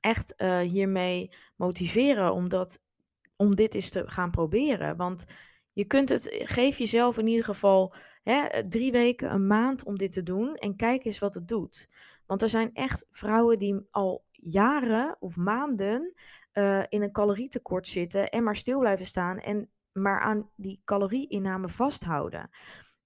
echt 0.00 0.34
uh, 0.36 0.58
hiermee 0.58 1.32
motiveren 1.56 2.32
om, 2.32 2.48
dat, 2.48 2.82
om 3.36 3.54
dit 3.54 3.74
eens 3.74 3.90
te 3.90 4.06
gaan 4.06 4.30
proberen. 4.30 4.96
Want 4.96 5.26
je 5.72 5.84
kunt 5.84 6.08
het, 6.08 6.28
geef 6.44 6.78
jezelf 6.78 7.18
in 7.18 7.26
ieder 7.26 7.44
geval 7.44 7.94
hè, 8.22 8.68
drie 8.68 8.92
weken, 8.92 9.32
een 9.32 9.46
maand 9.46 9.84
om 9.84 9.98
dit 9.98 10.12
te 10.12 10.22
doen 10.22 10.54
en 10.54 10.76
kijk 10.76 11.04
eens 11.04 11.18
wat 11.18 11.34
het 11.34 11.48
doet. 11.48 11.88
Want 12.26 12.42
er 12.42 12.48
zijn 12.48 12.70
echt 12.72 13.06
vrouwen 13.10 13.58
die 13.58 13.86
al 13.90 14.24
jaren 14.32 15.16
of 15.20 15.36
maanden 15.36 16.14
uh, 16.52 16.82
in 16.88 17.02
een 17.02 17.12
calorietekort 17.12 17.86
zitten 17.86 18.28
en 18.28 18.42
maar 18.42 18.56
stil 18.56 18.78
blijven 18.78 19.06
staan 19.06 19.38
en 19.38 19.70
maar 19.92 20.20
aan 20.20 20.50
die 20.56 20.80
calorieinname 20.84 21.68
vasthouden. 21.68 22.50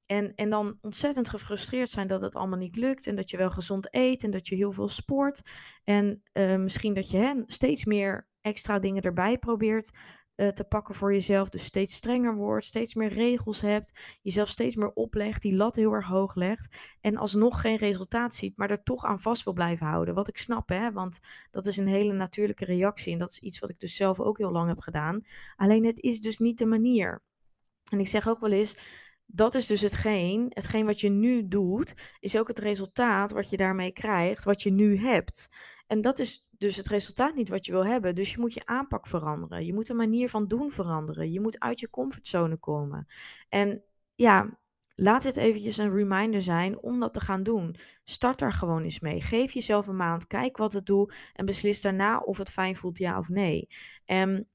En, 0.07 0.35
en 0.35 0.51
dan 0.51 0.79
ontzettend 0.81 1.29
gefrustreerd 1.29 1.91
zijn 1.91 2.07
dat 2.07 2.23
het 2.23 2.35
allemaal 2.35 2.59
niet 2.59 2.77
lukt. 2.77 3.07
En 3.07 3.15
dat 3.15 3.31
je 3.31 3.37
wel 3.37 3.51
gezond 3.51 3.89
eet 3.91 4.25
en 4.25 4.31
dat 4.31 4.49
je 4.49 4.55
heel 4.55 4.73
veel 4.73 4.89
sport. 4.89 5.43
En 5.85 6.23
uh, 6.33 6.57
misschien 6.57 6.95
dat 6.95 7.11
je 7.11 7.17
hè, 7.17 7.35
steeds 7.47 7.85
meer 7.85 8.29
extra 8.41 8.79
dingen 8.79 9.03
erbij 9.03 9.39
probeert 9.39 9.97
uh, 10.37 10.49
te 10.49 10.65
pakken 10.65 10.95
voor 10.95 11.13
jezelf. 11.13 11.49
Dus 11.49 11.65
steeds 11.65 11.95
strenger 11.95 12.35
wordt, 12.35 12.65
steeds 12.65 12.95
meer 12.95 13.13
regels 13.13 13.61
hebt. 13.61 14.19
Jezelf 14.23 14.49
steeds 14.49 14.77
meer 14.77 14.93
oplegt, 14.93 15.43
die 15.43 15.57
lat 15.57 15.77
heel 15.77 15.93
erg 15.93 16.07
hoog 16.07 16.35
legt. 16.35 16.77
En 17.01 17.17
alsnog 17.17 17.61
geen 17.61 17.77
resultaat 17.77 18.35
ziet, 18.35 18.57
maar 18.57 18.71
er 18.71 18.83
toch 18.83 19.05
aan 19.05 19.21
vast 19.21 19.45
wil 19.45 19.53
blijven 19.53 19.87
houden. 19.87 20.15
Wat 20.15 20.29
ik 20.29 20.39
snap, 20.39 20.69
hè, 20.69 20.93
want 20.93 21.19
dat 21.51 21.67
is 21.67 21.77
een 21.77 21.87
hele 21.87 22.13
natuurlijke 22.13 22.65
reactie. 22.65 23.13
En 23.13 23.19
dat 23.19 23.31
is 23.31 23.39
iets 23.39 23.59
wat 23.59 23.71
ik 23.71 23.81
dus 23.81 23.97
zelf 23.97 24.21
ook 24.21 24.39
heel 24.39 24.53
lang 24.53 24.69
heb 24.69 24.81
gedaan. 24.81 25.25
Alleen 25.57 25.85
het 25.85 26.01
is 26.01 26.21
dus 26.21 26.39
niet 26.39 26.59
de 26.59 26.67
manier. 26.67 27.23
En 27.93 28.01
ik 28.01 28.09
zeg 28.09 28.29
ook 28.29 28.41
wel 28.41 28.53
eens 28.53 28.77
dat 29.27 29.55
is 29.55 29.67
dus 29.67 29.81
hetgeen, 29.81 30.47
hetgeen 30.49 30.87
wat 30.87 31.01
je 31.01 31.09
nu 31.09 31.49
doet, 31.49 31.95
is 32.21 32.39
ook 32.39 32.49
het 32.49 32.59
resultaat 32.59 33.31
wat 33.31 33.51
je 33.51 33.57
daarmee 33.57 33.93
krijgt, 33.93 34.45
wat 34.45 34.63
je 34.63 34.71
nu 34.71 34.99
hebt. 34.99 35.49
En 35.87 36.01
dat 36.01 36.19
is 36.19 36.47
dus 36.59 36.77
het 36.77 36.89
resultaat 36.89 37.35
niet 37.35 37.49
wat 37.49 37.67
je 37.67 37.73
wil 37.73 37.87
hebben. 37.87 38.15
Dus 38.15 38.33
je 38.33 38.39
moet 38.39 38.55
je 38.55 38.67
aanpak 38.67 39.07
veranderen. 39.07 39.65
Je 39.65 39.75
moet 39.75 39.87
de 39.87 39.95
manier 39.95 40.29
van 40.29 40.47
doen 40.47 40.71
veranderen. 40.71 41.31
Je 41.31 41.41
moet 41.41 41.59
uit 41.59 41.81
je 41.81 41.91
comfortzone 41.91 42.57
komen. 42.57 43.07
En 43.49 43.83
ja, 44.15 44.59
laat 44.95 45.23
dit 45.23 45.37
eventjes 45.37 45.77
een 45.77 45.95
reminder 45.95 46.43
zijn 46.43 46.83
om 46.83 47.01
dat 47.01 47.13
te 47.13 47.21
gaan 47.21 47.43
doen. 47.43 47.77
Start 48.05 48.39
daar 48.39 48.53
gewoon 48.53 48.83
eens 48.83 49.01
mee. 49.01 49.21
Geef 49.21 49.53
jezelf 49.53 49.87
een 49.87 49.97
maand, 49.97 50.27
kijk 50.27 50.57
wat 50.57 50.73
het 50.73 50.87
doet 50.87 51.15
en 51.33 51.45
beslis 51.45 51.81
daarna 51.81 52.19
of 52.19 52.39
het 52.39 52.51
fijn 52.51 52.77
voelt 52.77 52.99
ja 52.99 53.19
of 53.19 53.29
nee. 53.29 53.69
En 54.05 54.49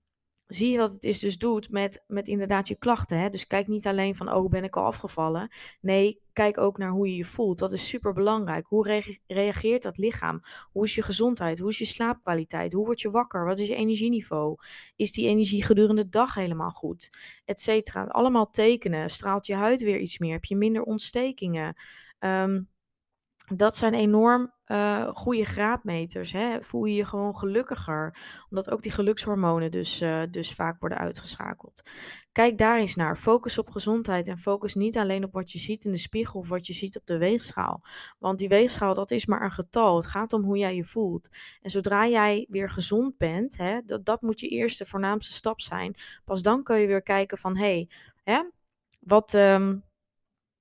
zie 0.50 0.72
je 0.72 0.77
wat 0.77 0.91
het 0.91 1.03
is 1.03 1.20
dus 1.20 1.38
doet 1.38 1.72
met, 1.72 2.03
met 2.08 2.27
inderdaad 2.27 2.68
je 2.68 2.75
klachten. 2.75 3.20
Hè? 3.20 3.29
Dus 3.29 3.48
kijk 3.48 3.68
niet 3.68 3.88
alleen 3.88 4.15
van, 4.15 4.34
oh, 4.34 4.50
ben 4.50 4.63
ik 4.63 4.75
al 4.75 4.84
afgevallen? 4.84 5.50
Nee, 5.82 6.22
kijk 6.34 6.58
ook 6.58 6.77
naar 6.77 6.89
hoe 6.89 7.08
je 7.08 7.15
je 7.15 7.25
voelt. 7.25 7.60
Dat 7.60 7.72
is 7.72 7.89
super 7.89 8.13
belangrijk. 8.13 8.65
Hoe 8.68 9.18
reageert 9.27 9.84
dat 9.84 9.98
lichaam? 9.98 10.41
Hoe 10.72 10.84
is 10.84 10.96
je 10.96 11.01
gezondheid? 11.01 11.60
Hoe 11.60 11.70
is 11.70 11.77
je 11.77 11.86
slaapkwaliteit? 11.86 12.74
Hoe 12.74 12.86
word 12.86 13.01
je 13.01 13.12
wakker? 13.12 13.46
Wat 13.46 13.60
is 13.60 13.68
je 13.68 13.75
energieniveau? 13.75 14.56
Is 14.96 15.12
die 15.12 15.27
energie 15.27 15.63
gedurende 15.63 16.03
de 16.03 16.10
dag 16.10 16.34
helemaal 16.34 16.72
goed? 16.72 17.10
Etcetera. 17.46 18.03
Allemaal 18.03 18.50
tekenen. 18.50 19.10
Straalt 19.10 19.46
je 19.46 19.56
huid 19.56 19.82
weer 19.82 20.00
iets 20.00 20.18
meer? 20.18 20.34
Heb 20.34 20.46
je 20.46 20.56
minder 20.56 20.84
ontstekingen? 20.84 21.75
Um, 22.20 22.70
dat 23.53 23.75
zijn 23.75 23.94
enorm 23.94 24.53
uh, 24.65 25.08
goede 25.08 25.46
graadmeters. 25.46 26.32
Hè? 26.32 26.62
Voel 26.62 26.86
je 26.86 26.96
je 26.96 27.06
gewoon 27.06 27.36
gelukkiger, 27.36 28.18
omdat 28.50 28.72
ook 28.72 28.82
die 28.82 28.91
gelukshormonen 28.91 29.72
dus, 29.72 30.01
uh, 30.01 30.24
dus 30.32 30.53
vaak 30.53 30.79
worden 30.79 30.98
uitgeschakeld. 30.98 31.89
Kijk 32.32 32.58
daar 32.58 32.77
eens 32.77 32.96
naar. 32.96 33.18
Focus 33.18 33.58
op 33.58 33.70
gezondheid 33.70 34.27
en 34.27 34.38
focus 34.38 34.75
niet 34.75 34.98
alleen 34.98 35.24
op 35.24 35.34
wat 35.34 35.51
je 35.51 35.60
ziet 35.60 35.86
in 35.86 35.91
de 35.91 35.98
spiegel 35.98 36.39
of 36.39 36.50
wat 36.50 36.68
je 36.68 36.74
ziet 36.74 36.98
op 36.98 37.06
de 37.06 37.18
weegschaal. 37.18 37.82
Want 38.20 38.39
die 38.39 38.48
weegschaal, 38.48 38.94
dat 38.94 39.12
is 39.12 39.25
maar 39.25 39.44
een 39.44 39.51
getal. 39.51 39.96
Het 39.96 40.08
gaat 40.08 40.34
om 40.34 40.44
hoe 40.44 40.58
jij 40.58 40.75
je 40.75 40.86
voelt. 40.86 41.29
En 41.62 41.70
zodra 41.70 42.08
jij 42.08 42.46
weer 42.50 42.70
gezond 42.70 43.18
bent, 43.18 43.58
hè, 43.58 43.82
dat, 43.86 44.06
dat 44.06 44.22
moet 44.22 44.39
je 44.39 44.48
eerste 44.48 44.86
voornaamste 44.86 45.34
stap 45.34 45.62
zijn. 45.62 45.96
Pas 46.25 46.41
dan 46.41 46.63
kun 46.63 46.77
je 46.77 46.88
weer 46.88 47.03
kijken 47.03 47.38
van, 47.38 47.58
hé, 47.58 47.88
hey, 48.24 48.51
wat... 49.00 49.34
Um, 49.34 49.88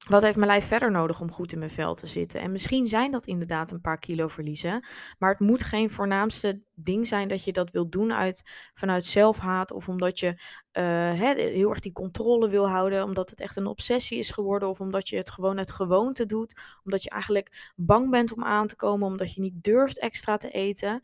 wat 0.06 0.22
heeft 0.22 0.36
mijn 0.36 0.48
lijf 0.48 0.66
verder 0.66 0.90
nodig 0.90 1.20
om 1.20 1.32
goed 1.32 1.52
in 1.52 1.58
mijn 1.58 1.70
vel 1.70 1.94
te 1.94 2.06
zitten? 2.06 2.40
En 2.40 2.52
misschien 2.52 2.86
zijn 2.86 3.10
dat 3.10 3.26
inderdaad 3.26 3.70
een 3.70 3.80
paar 3.80 3.98
kilo 3.98 4.28
verliezen. 4.28 4.86
Maar 5.18 5.30
het 5.30 5.40
moet 5.40 5.62
geen 5.62 5.90
voornaamste 5.90 6.62
ding 6.74 7.06
zijn 7.06 7.28
dat 7.28 7.44
je 7.44 7.52
dat 7.52 7.70
wilt 7.70 7.92
doen 7.92 8.12
uit, 8.12 8.42
vanuit 8.74 9.04
zelfhaat. 9.04 9.72
Of 9.72 9.88
omdat 9.88 10.18
je 10.18 10.26
uh, 10.72 11.12
heel 11.12 11.70
erg 11.70 11.80
die 11.80 11.92
controle 11.92 12.48
wil 12.48 12.68
houden. 12.68 13.04
Omdat 13.04 13.30
het 13.30 13.40
echt 13.40 13.56
een 13.56 13.66
obsessie 13.66 14.18
is 14.18 14.30
geworden. 14.30 14.68
Of 14.68 14.80
omdat 14.80 15.08
je 15.08 15.16
het 15.16 15.30
gewoon 15.30 15.58
uit 15.58 15.70
gewoonte 15.70 16.26
doet. 16.26 16.60
Omdat 16.84 17.02
je 17.02 17.10
eigenlijk 17.10 17.72
bang 17.76 18.10
bent 18.10 18.32
om 18.32 18.44
aan 18.44 18.66
te 18.66 18.76
komen. 18.76 19.06
Omdat 19.06 19.34
je 19.34 19.40
niet 19.40 19.62
durft 19.64 19.98
extra 19.98 20.36
te 20.36 20.50
eten. 20.50 21.00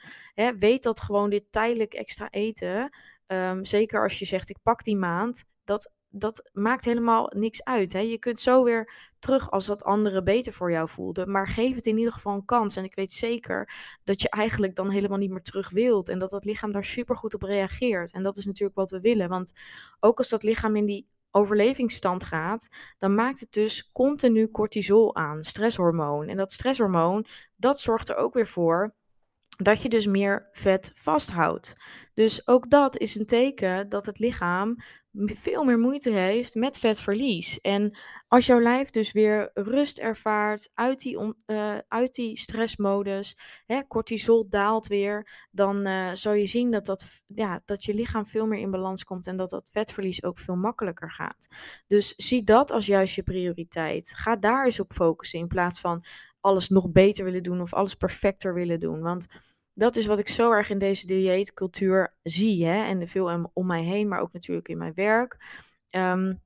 Weet 0.58 0.82
dat 0.82 1.00
gewoon 1.00 1.30
dit 1.30 1.44
tijdelijk 1.50 1.94
extra 1.94 2.30
eten. 2.30 2.96
Um, 3.26 3.64
zeker 3.64 4.02
als 4.02 4.18
je 4.18 4.24
zegt 4.24 4.50
ik 4.50 4.58
pak 4.62 4.82
die 4.82 4.96
maand. 4.96 5.44
Dat 5.64 5.92
dat 6.16 6.50
maakt 6.52 6.84
helemaal 6.84 7.30
niks 7.36 7.64
uit. 7.64 7.92
Hè? 7.92 7.98
Je 7.98 8.18
kunt 8.18 8.38
zo 8.38 8.64
weer 8.64 9.12
terug 9.18 9.50
als 9.50 9.66
dat 9.66 9.84
anderen 9.84 10.24
beter 10.24 10.52
voor 10.52 10.70
jou 10.70 10.88
voelden. 10.88 11.30
Maar 11.30 11.48
geef 11.48 11.74
het 11.74 11.86
in 11.86 11.96
ieder 11.98 12.12
geval 12.12 12.34
een 12.34 12.44
kans. 12.44 12.76
En 12.76 12.84
ik 12.84 12.94
weet 12.94 13.12
zeker 13.12 13.74
dat 14.04 14.20
je 14.20 14.28
eigenlijk 14.28 14.76
dan 14.76 14.90
helemaal 14.90 15.18
niet 15.18 15.30
meer 15.30 15.42
terug 15.42 15.70
wilt. 15.70 16.08
En 16.08 16.18
dat 16.18 16.30
dat 16.30 16.44
lichaam 16.44 16.72
daar 16.72 16.84
super 16.84 17.16
goed 17.16 17.34
op 17.34 17.42
reageert. 17.42 18.12
En 18.12 18.22
dat 18.22 18.36
is 18.36 18.44
natuurlijk 18.44 18.78
wat 18.78 18.90
we 18.90 19.00
willen. 19.00 19.28
Want 19.28 19.52
ook 20.00 20.18
als 20.18 20.28
dat 20.28 20.42
lichaam 20.42 20.76
in 20.76 20.86
die 20.86 21.08
overlevingsstand 21.30 22.24
gaat, 22.24 22.68
dan 22.98 23.14
maakt 23.14 23.40
het 23.40 23.52
dus 23.52 23.90
continu 23.92 24.50
cortisol 24.50 25.16
aan, 25.16 25.44
stresshormoon. 25.44 26.28
En 26.28 26.36
dat 26.36 26.52
stresshormoon, 26.52 27.26
dat 27.56 27.80
zorgt 27.80 28.08
er 28.08 28.16
ook 28.16 28.34
weer 28.34 28.46
voor 28.46 28.94
dat 29.62 29.82
je 29.82 29.88
dus 29.88 30.06
meer 30.06 30.48
vet 30.52 30.90
vasthoudt. 30.94 31.74
Dus 32.14 32.46
ook 32.46 32.70
dat 32.70 32.98
is 32.98 33.14
een 33.14 33.26
teken 33.26 33.88
dat 33.88 34.06
het 34.06 34.18
lichaam 34.18 34.76
veel 35.14 35.64
meer 35.64 35.78
moeite 35.78 36.10
heeft 36.10 36.54
met 36.54 36.78
vetverlies. 36.78 37.60
En 37.60 37.98
als 38.28 38.46
jouw 38.46 38.60
lijf 38.60 38.90
dus 38.90 39.12
weer 39.12 39.50
rust 39.54 39.98
ervaart 39.98 40.70
uit 40.74 41.00
die, 41.00 41.34
uh, 41.46 41.78
uit 41.88 42.14
die 42.14 42.38
stressmodus, 42.38 43.36
hè, 43.66 43.86
cortisol 43.86 44.48
daalt 44.48 44.86
weer, 44.86 45.46
dan 45.50 45.86
uh, 45.86 46.12
zal 46.12 46.32
je 46.32 46.46
zien 46.46 46.70
dat, 46.70 46.86
dat, 46.86 47.22
ja, 47.26 47.60
dat 47.64 47.84
je 47.84 47.94
lichaam 47.94 48.26
veel 48.26 48.46
meer 48.46 48.60
in 48.60 48.70
balans 48.70 49.04
komt 49.04 49.26
en 49.26 49.36
dat 49.36 49.50
dat 49.50 49.70
vetverlies 49.72 50.22
ook 50.22 50.38
veel 50.38 50.56
makkelijker 50.56 51.10
gaat. 51.10 51.46
Dus 51.86 52.14
zie 52.16 52.44
dat 52.44 52.70
als 52.70 52.86
juist 52.86 53.14
je 53.14 53.22
prioriteit. 53.22 54.12
Ga 54.16 54.36
daar 54.36 54.64
eens 54.64 54.80
op 54.80 54.92
focussen 54.92 55.38
in 55.38 55.48
plaats 55.48 55.80
van 55.80 56.04
alles 56.40 56.68
nog 56.68 56.92
beter 56.92 57.24
willen 57.24 57.42
doen 57.42 57.60
of 57.60 57.74
alles 57.74 57.94
perfecter 57.94 58.54
willen 58.54 58.80
doen. 58.80 59.00
Want 59.00 59.26
dat 59.74 59.96
is 59.96 60.06
wat 60.06 60.18
ik 60.18 60.28
zo 60.28 60.52
erg 60.52 60.70
in 60.70 60.78
deze 60.78 61.06
dieetcultuur 61.06 62.14
zie. 62.22 62.66
Hè? 62.66 62.84
En 62.84 63.08
veel 63.08 63.50
om 63.52 63.66
mij 63.66 63.82
heen, 63.82 64.08
maar 64.08 64.20
ook 64.20 64.32
natuurlijk 64.32 64.68
in 64.68 64.78
mijn 64.78 64.94
werk. 64.94 65.36
Um, 65.90 66.42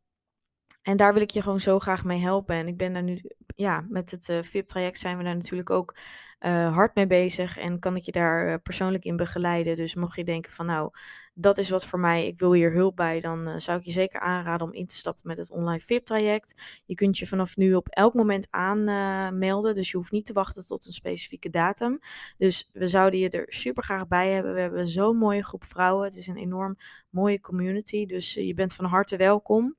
en 0.88 0.96
daar 0.96 1.12
wil 1.12 1.22
ik 1.22 1.30
je 1.30 1.42
gewoon 1.42 1.60
zo 1.60 1.78
graag 1.78 2.04
mee 2.04 2.20
helpen. 2.20 2.56
En 2.56 2.68
ik 2.68 2.76
ben 2.76 2.92
daar 2.92 3.02
nu 3.02 3.20
ja, 3.54 3.86
met 3.88 4.10
het 4.10 4.28
uh, 4.28 4.42
VIP-traject 4.42 4.98
zijn 4.98 5.16
we 5.16 5.24
daar 5.24 5.34
natuurlijk 5.34 5.70
ook 5.70 5.96
uh, 6.40 6.74
hard 6.74 6.94
mee 6.94 7.06
bezig 7.06 7.58
en 7.58 7.78
kan 7.78 7.96
ik 7.96 8.02
je 8.02 8.12
daar 8.12 8.60
persoonlijk 8.60 9.04
in 9.04 9.16
begeleiden. 9.16 9.76
Dus 9.76 9.94
mocht 9.94 10.16
je 10.16 10.24
denken 10.24 10.52
van 10.52 10.66
nou, 10.66 10.90
dat 11.34 11.58
is 11.58 11.70
wat 11.70 11.86
voor 11.86 11.98
mij, 11.98 12.26
ik 12.26 12.38
wil 12.38 12.52
hier 12.52 12.72
hulp 12.72 12.96
bij, 12.96 13.20
dan 13.20 13.60
zou 13.60 13.78
ik 13.78 13.84
je 13.84 13.90
zeker 13.90 14.20
aanraden 14.20 14.66
om 14.66 14.72
in 14.72 14.86
te 14.86 14.96
stappen 14.96 15.26
met 15.26 15.36
het 15.36 15.50
online 15.50 15.80
VIP-traject. 15.80 16.82
Je 16.86 16.94
kunt 16.94 17.18
je 17.18 17.26
vanaf 17.26 17.56
nu 17.56 17.74
op 17.74 17.88
elk 17.88 18.14
moment 18.14 18.46
aanmelden, 18.50 19.74
dus 19.74 19.90
je 19.90 19.96
hoeft 19.96 20.12
niet 20.12 20.26
te 20.26 20.32
wachten 20.32 20.66
tot 20.66 20.86
een 20.86 20.92
specifieke 20.92 21.50
datum. 21.50 21.98
Dus 22.38 22.70
we 22.72 22.86
zouden 22.86 23.20
je 23.20 23.28
er 23.28 23.52
super 23.52 23.84
graag 23.84 24.08
bij 24.08 24.30
hebben. 24.30 24.54
We 24.54 24.60
hebben 24.60 24.86
zo'n 24.86 25.16
mooie 25.16 25.44
groep 25.44 25.64
vrouwen. 25.64 26.04
Het 26.04 26.16
is 26.16 26.26
een 26.26 26.36
enorm 26.36 26.76
mooie 27.10 27.40
community, 27.40 28.06
dus 28.06 28.34
je 28.34 28.54
bent 28.54 28.74
van 28.74 28.84
harte 28.84 29.16
welkom. 29.16 29.77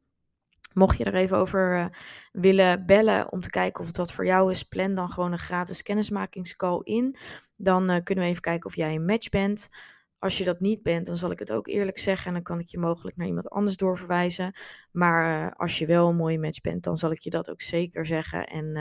Mocht 0.79 0.97
je 0.97 1.03
er 1.03 1.15
even 1.15 1.37
over 1.37 1.77
uh, 1.77 1.85
willen 2.31 2.85
bellen 2.85 3.31
om 3.31 3.39
te 3.39 3.49
kijken 3.49 3.81
of 3.81 3.87
het 3.87 3.97
wat 3.97 4.13
voor 4.13 4.25
jou 4.25 4.51
is, 4.51 4.63
plan 4.63 4.93
dan 4.95 5.09
gewoon 5.09 5.31
een 5.31 5.39
gratis 5.39 5.81
kennismakingscall 5.81 6.81
in. 6.83 7.17
Dan 7.55 7.91
uh, 7.91 7.97
kunnen 8.03 8.23
we 8.23 8.29
even 8.29 8.41
kijken 8.41 8.65
of 8.65 8.75
jij 8.75 8.95
een 8.95 9.05
match 9.05 9.29
bent. 9.29 9.69
Als 10.19 10.37
je 10.37 10.43
dat 10.43 10.59
niet 10.59 10.83
bent, 10.83 11.05
dan 11.05 11.17
zal 11.17 11.31
ik 11.31 11.39
het 11.39 11.51
ook 11.51 11.67
eerlijk 11.67 11.97
zeggen 11.97 12.27
en 12.27 12.33
dan 12.33 12.43
kan 12.43 12.59
ik 12.59 12.67
je 12.67 12.79
mogelijk 12.79 13.17
naar 13.17 13.27
iemand 13.27 13.49
anders 13.49 13.77
doorverwijzen. 13.77 14.55
Maar 14.91 15.45
uh, 15.45 15.51
als 15.55 15.77
je 15.77 15.85
wel 15.85 16.09
een 16.09 16.15
mooie 16.15 16.39
match 16.39 16.61
bent, 16.61 16.83
dan 16.83 16.97
zal 16.97 17.11
ik 17.11 17.19
je 17.19 17.29
dat 17.29 17.49
ook 17.49 17.61
zeker 17.61 18.05
zeggen. 18.05 18.47
En 18.47 18.75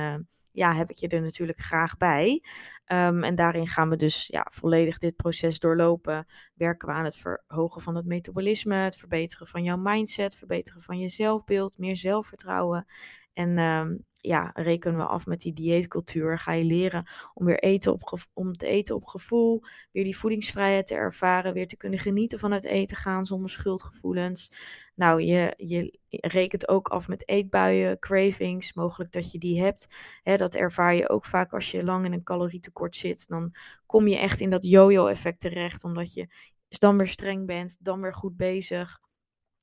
ja, 0.52 0.74
heb 0.74 0.90
ik 0.90 0.96
je 0.96 1.08
er 1.08 1.20
natuurlijk 1.20 1.60
graag 1.60 1.96
bij. 1.96 2.42
Um, 2.86 3.24
en 3.24 3.34
daarin 3.34 3.68
gaan 3.68 3.88
we 3.88 3.96
dus 3.96 4.26
ja, 4.26 4.46
volledig 4.50 4.98
dit 4.98 5.16
proces 5.16 5.58
doorlopen. 5.58 6.26
Werken 6.54 6.88
we 6.88 6.94
aan 6.94 7.04
het 7.04 7.16
verhogen 7.16 7.80
van 7.80 7.96
het 7.96 8.06
metabolisme, 8.06 8.74
het 8.74 8.96
verbeteren 8.96 9.46
van 9.46 9.62
jouw 9.62 9.76
mindset, 9.76 10.36
verbeteren 10.36 10.82
van 10.82 10.98
je 10.98 11.08
zelfbeeld, 11.08 11.78
meer 11.78 11.96
zelfvertrouwen. 11.96 12.86
En 13.32 13.58
um, 13.58 14.06
ja, 14.20 14.50
rekenen 14.54 14.98
we 14.98 15.06
af 15.06 15.26
met 15.26 15.40
die 15.40 15.52
dieetcultuur. 15.52 16.38
Ga 16.38 16.52
je 16.52 16.64
leren 16.64 17.06
om 17.34 17.44
weer 17.44 17.58
eten 17.58 17.92
op 17.92 18.26
om 18.32 18.56
te 18.56 18.66
eten 18.66 18.94
op 18.94 19.04
gevoel, 19.04 19.62
weer 19.92 20.04
die 20.04 20.16
voedingsvrijheid 20.16 20.86
te 20.86 20.94
ervaren, 20.94 21.52
weer 21.52 21.66
te 21.66 21.76
kunnen 21.76 21.98
genieten 21.98 22.38
van 22.38 22.52
het 22.52 22.64
eten 22.64 22.96
gaan 22.96 23.24
zonder 23.24 23.50
schuldgevoelens. 23.50 24.50
Nou, 24.94 25.22
je, 25.22 25.54
je 25.56 25.98
rekent 26.08 26.68
ook 26.68 26.88
af 26.88 27.08
met 27.08 27.28
eetbuien, 27.28 27.98
cravings, 27.98 28.72
mogelijk 28.72 29.12
dat 29.12 29.32
je 29.32 29.38
die 29.38 29.62
hebt. 29.62 29.86
dat 30.22 30.54
ervaar 30.54 30.94
je 30.94 31.08
ook 31.08 31.24
vaak 31.24 31.52
als 31.52 31.70
je 31.70 31.84
lang 31.84 32.04
in 32.04 32.12
een 32.12 32.22
calorietekort 32.22 32.96
zit. 32.96 33.28
Dan 33.28 33.54
kom 33.86 34.08
je 34.08 34.18
echt 34.18 34.40
in 34.40 34.50
dat 34.50 34.64
yo-yo-effect 34.64 35.40
terecht, 35.40 35.84
omdat 35.84 36.12
je 36.12 36.28
dan 36.68 36.96
weer 36.96 37.06
streng 37.06 37.46
bent, 37.46 37.76
dan 37.80 38.00
weer 38.00 38.14
goed 38.14 38.36
bezig. 38.36 39.00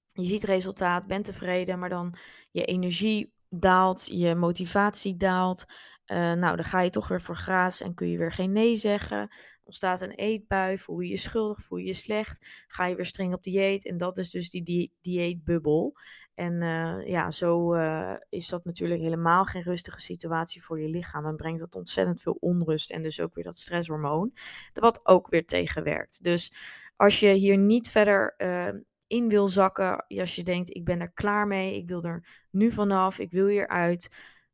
Je 0.07 0.23
ziet 0.23 0.43
resultaat, 0.43 1.07
bent 1.07 1.25
tevreden, 1.25 1.79
maar 1.79 1.89
dan 1.89 2.13
je 2.51 2.65
energie 2.65 3.33
daalt, 3.59 4.05
je 4.11 4.35
motivatie 4.35 5.17
daalt. 5.17 5.65
Uh, 6.07 6.17
nou, 6.17 6.55
dan 6.55 6.65
ga 6.65 6.81
je 6.81 6.89
toch 6.89 7.07
weer 7.07 7.21
voor 7.21 7.37
graas 7.37 7.81
en 7.81 7.93
kun 7.93 8.09
je 8.09 8.17
weer 8.17 8.31
geen 8.31 8.51
nee 8.51 8.75
zeggen. 8.75 9.35
Ontstaat 9.63 10.01
een 10.01 10.11
eetbui, 10.11 10.77
voel 10.77 10.99
je 10.99 11.09
je 11.09 11.17
schuldig, 11.17 11.61
voel 11.61 11.77
je 11.77 11.85
je 11.85 11.93
slecht. 11.93 12.65
Ga 12.67 12.85
je 12.85 12.95
weer 12.95 13.05
streng 13.05 13.33
op 13.33 13.43
dieet 13.43 13.85
en 13.85 13.97
dat 13.97 14.17
is 14.17 14.29
dus 14.29 14.49
die, 14.49 14.63
die 14.63 14.93
dieetbubbel. 15.01 15.97
En 16.35 16.61
uh, 16.61 17.07
ja, 17.07 17.31
zo 17.31 17.75
uh, 17.75 18.15
is 18.29 18.47
dat 18.47 18.65
natuurlijk 18.65 19.01
helemaal 19.01 19.45
geen 19.45 19.61
rustige 19.61 19.99
situatie 19.99 20.63
voor 20.63 20.81
je 20.81 20.89
lichaam. 20.89 21.25
En 21.25 21.35
brengt 21.35 21.59
dat 21.59 21.75
ontzettend 21.75 22.21
veel 22.21 22.37
onrust 22.39 22.91
en 22.91 23.01
dus 23.01 23.19
ook 23.19 23.35
weer 23.35 23.43
dat 23.43 23.57
stresshormoon. 23.57 24.33
Wat 24.73 24.99
ook 25.03 25.29
weer 25.29 25.45
tegenwerkt. 25.45 26.23
Dus 26.23 26.53
als 26.95 27.19
je 27.19 27.29
hier 27.29 27.57
niet 27.57 27.91
verder 27.91 28.35
in 29.07 29.29
wil 29.29 29.47
zakken, 29.47 30.05
als 30.07 30.35
je 30.35 30.43
denkt, 30.43 30.75
ik 30.75 30.85
ben 30.85 30.99
er 30.99 31.11
klaar 31.11 31.47
mee, 31.47 31.75
ik 31.75 31.87
wil 31.87 32.03
er 32.03 32.45
nu 32.51 32.71
vanaf, 32.71 33.19
ik 33.19 33.31
wil 33.31 33.47
hieruit, 33.47 34.09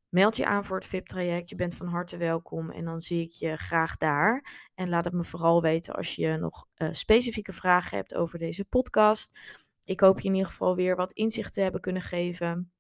meld 0.10 0.38
je 0.38 0.46
aan 0.46 0.66
voor 0.66 0.78
het 0.78 0.86
VIP-traject. 0.86 1.50
Je 1.50 1.56
bent 1.56 1.76
van 1.76 1.88
harte 1.88 2.18
welkom 2.18 2.70
en 2.70 2.86
dan 2.86 3.00
zie 3.00 3.22
ik 3.22 3.32
je 3.32 3.58
graag 3.58 3.98
daar. 3.98 4.46
En 4.76 4.90
laat 4.90 5.06
het 5.06 5.14
me 5.14 5.24
vooral 5.24 5.62
weten 5.62 5.94
als 5.96 6.16
je 6.16 6.38
nog 6.38 6.66
uh, 6.76 6.88
specifieke 6.92 7.54
vragen 7.54 7.98
hebt 7.98 8.16
over 8.16 8.38
deze 8.38 8.66
podcast. 8.66 9.40
Ik 9.84 10.00
hoop 10.00 10.20
je 10.20 10.28
in 10.28 10.34
ieder 10.34 10.50
geval 10.50 10.76
weer 10.76 10.96
wat 10.96 11.14
inzicht 11.14 11.54
te 11.54 11.62
hebben 11.62 11.82
kunnen 11.82 12.02
geven. 12.02 12.72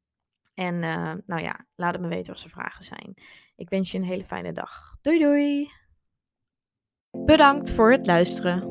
En 0.53 0.75
uh, 0.75 1.13
nou 1.25 1.41
ja, 1.41 1.65
laat 1.75 1.93
het 1.93 2.01
me 2.01 2.07
weten 2.07 2.33
als 2.33 2.43
er 2.43 2.49
vragen 2.49 2.83
zijn. 2.83 3.13
Ik 3.55 3.69
wens 3.69 3.91
je 3.91 3.97
een 3.97 4.03
hele 4.03 4.23
fijne 4.23 4.51
dag. 4.51 4.95
Doei 5.01 5.19
doei! 5.19 5.71
Bedankt 7.25 7.71
voor 7.71 7.91
het 7.91 8.05
luisteren. 8.05 8.70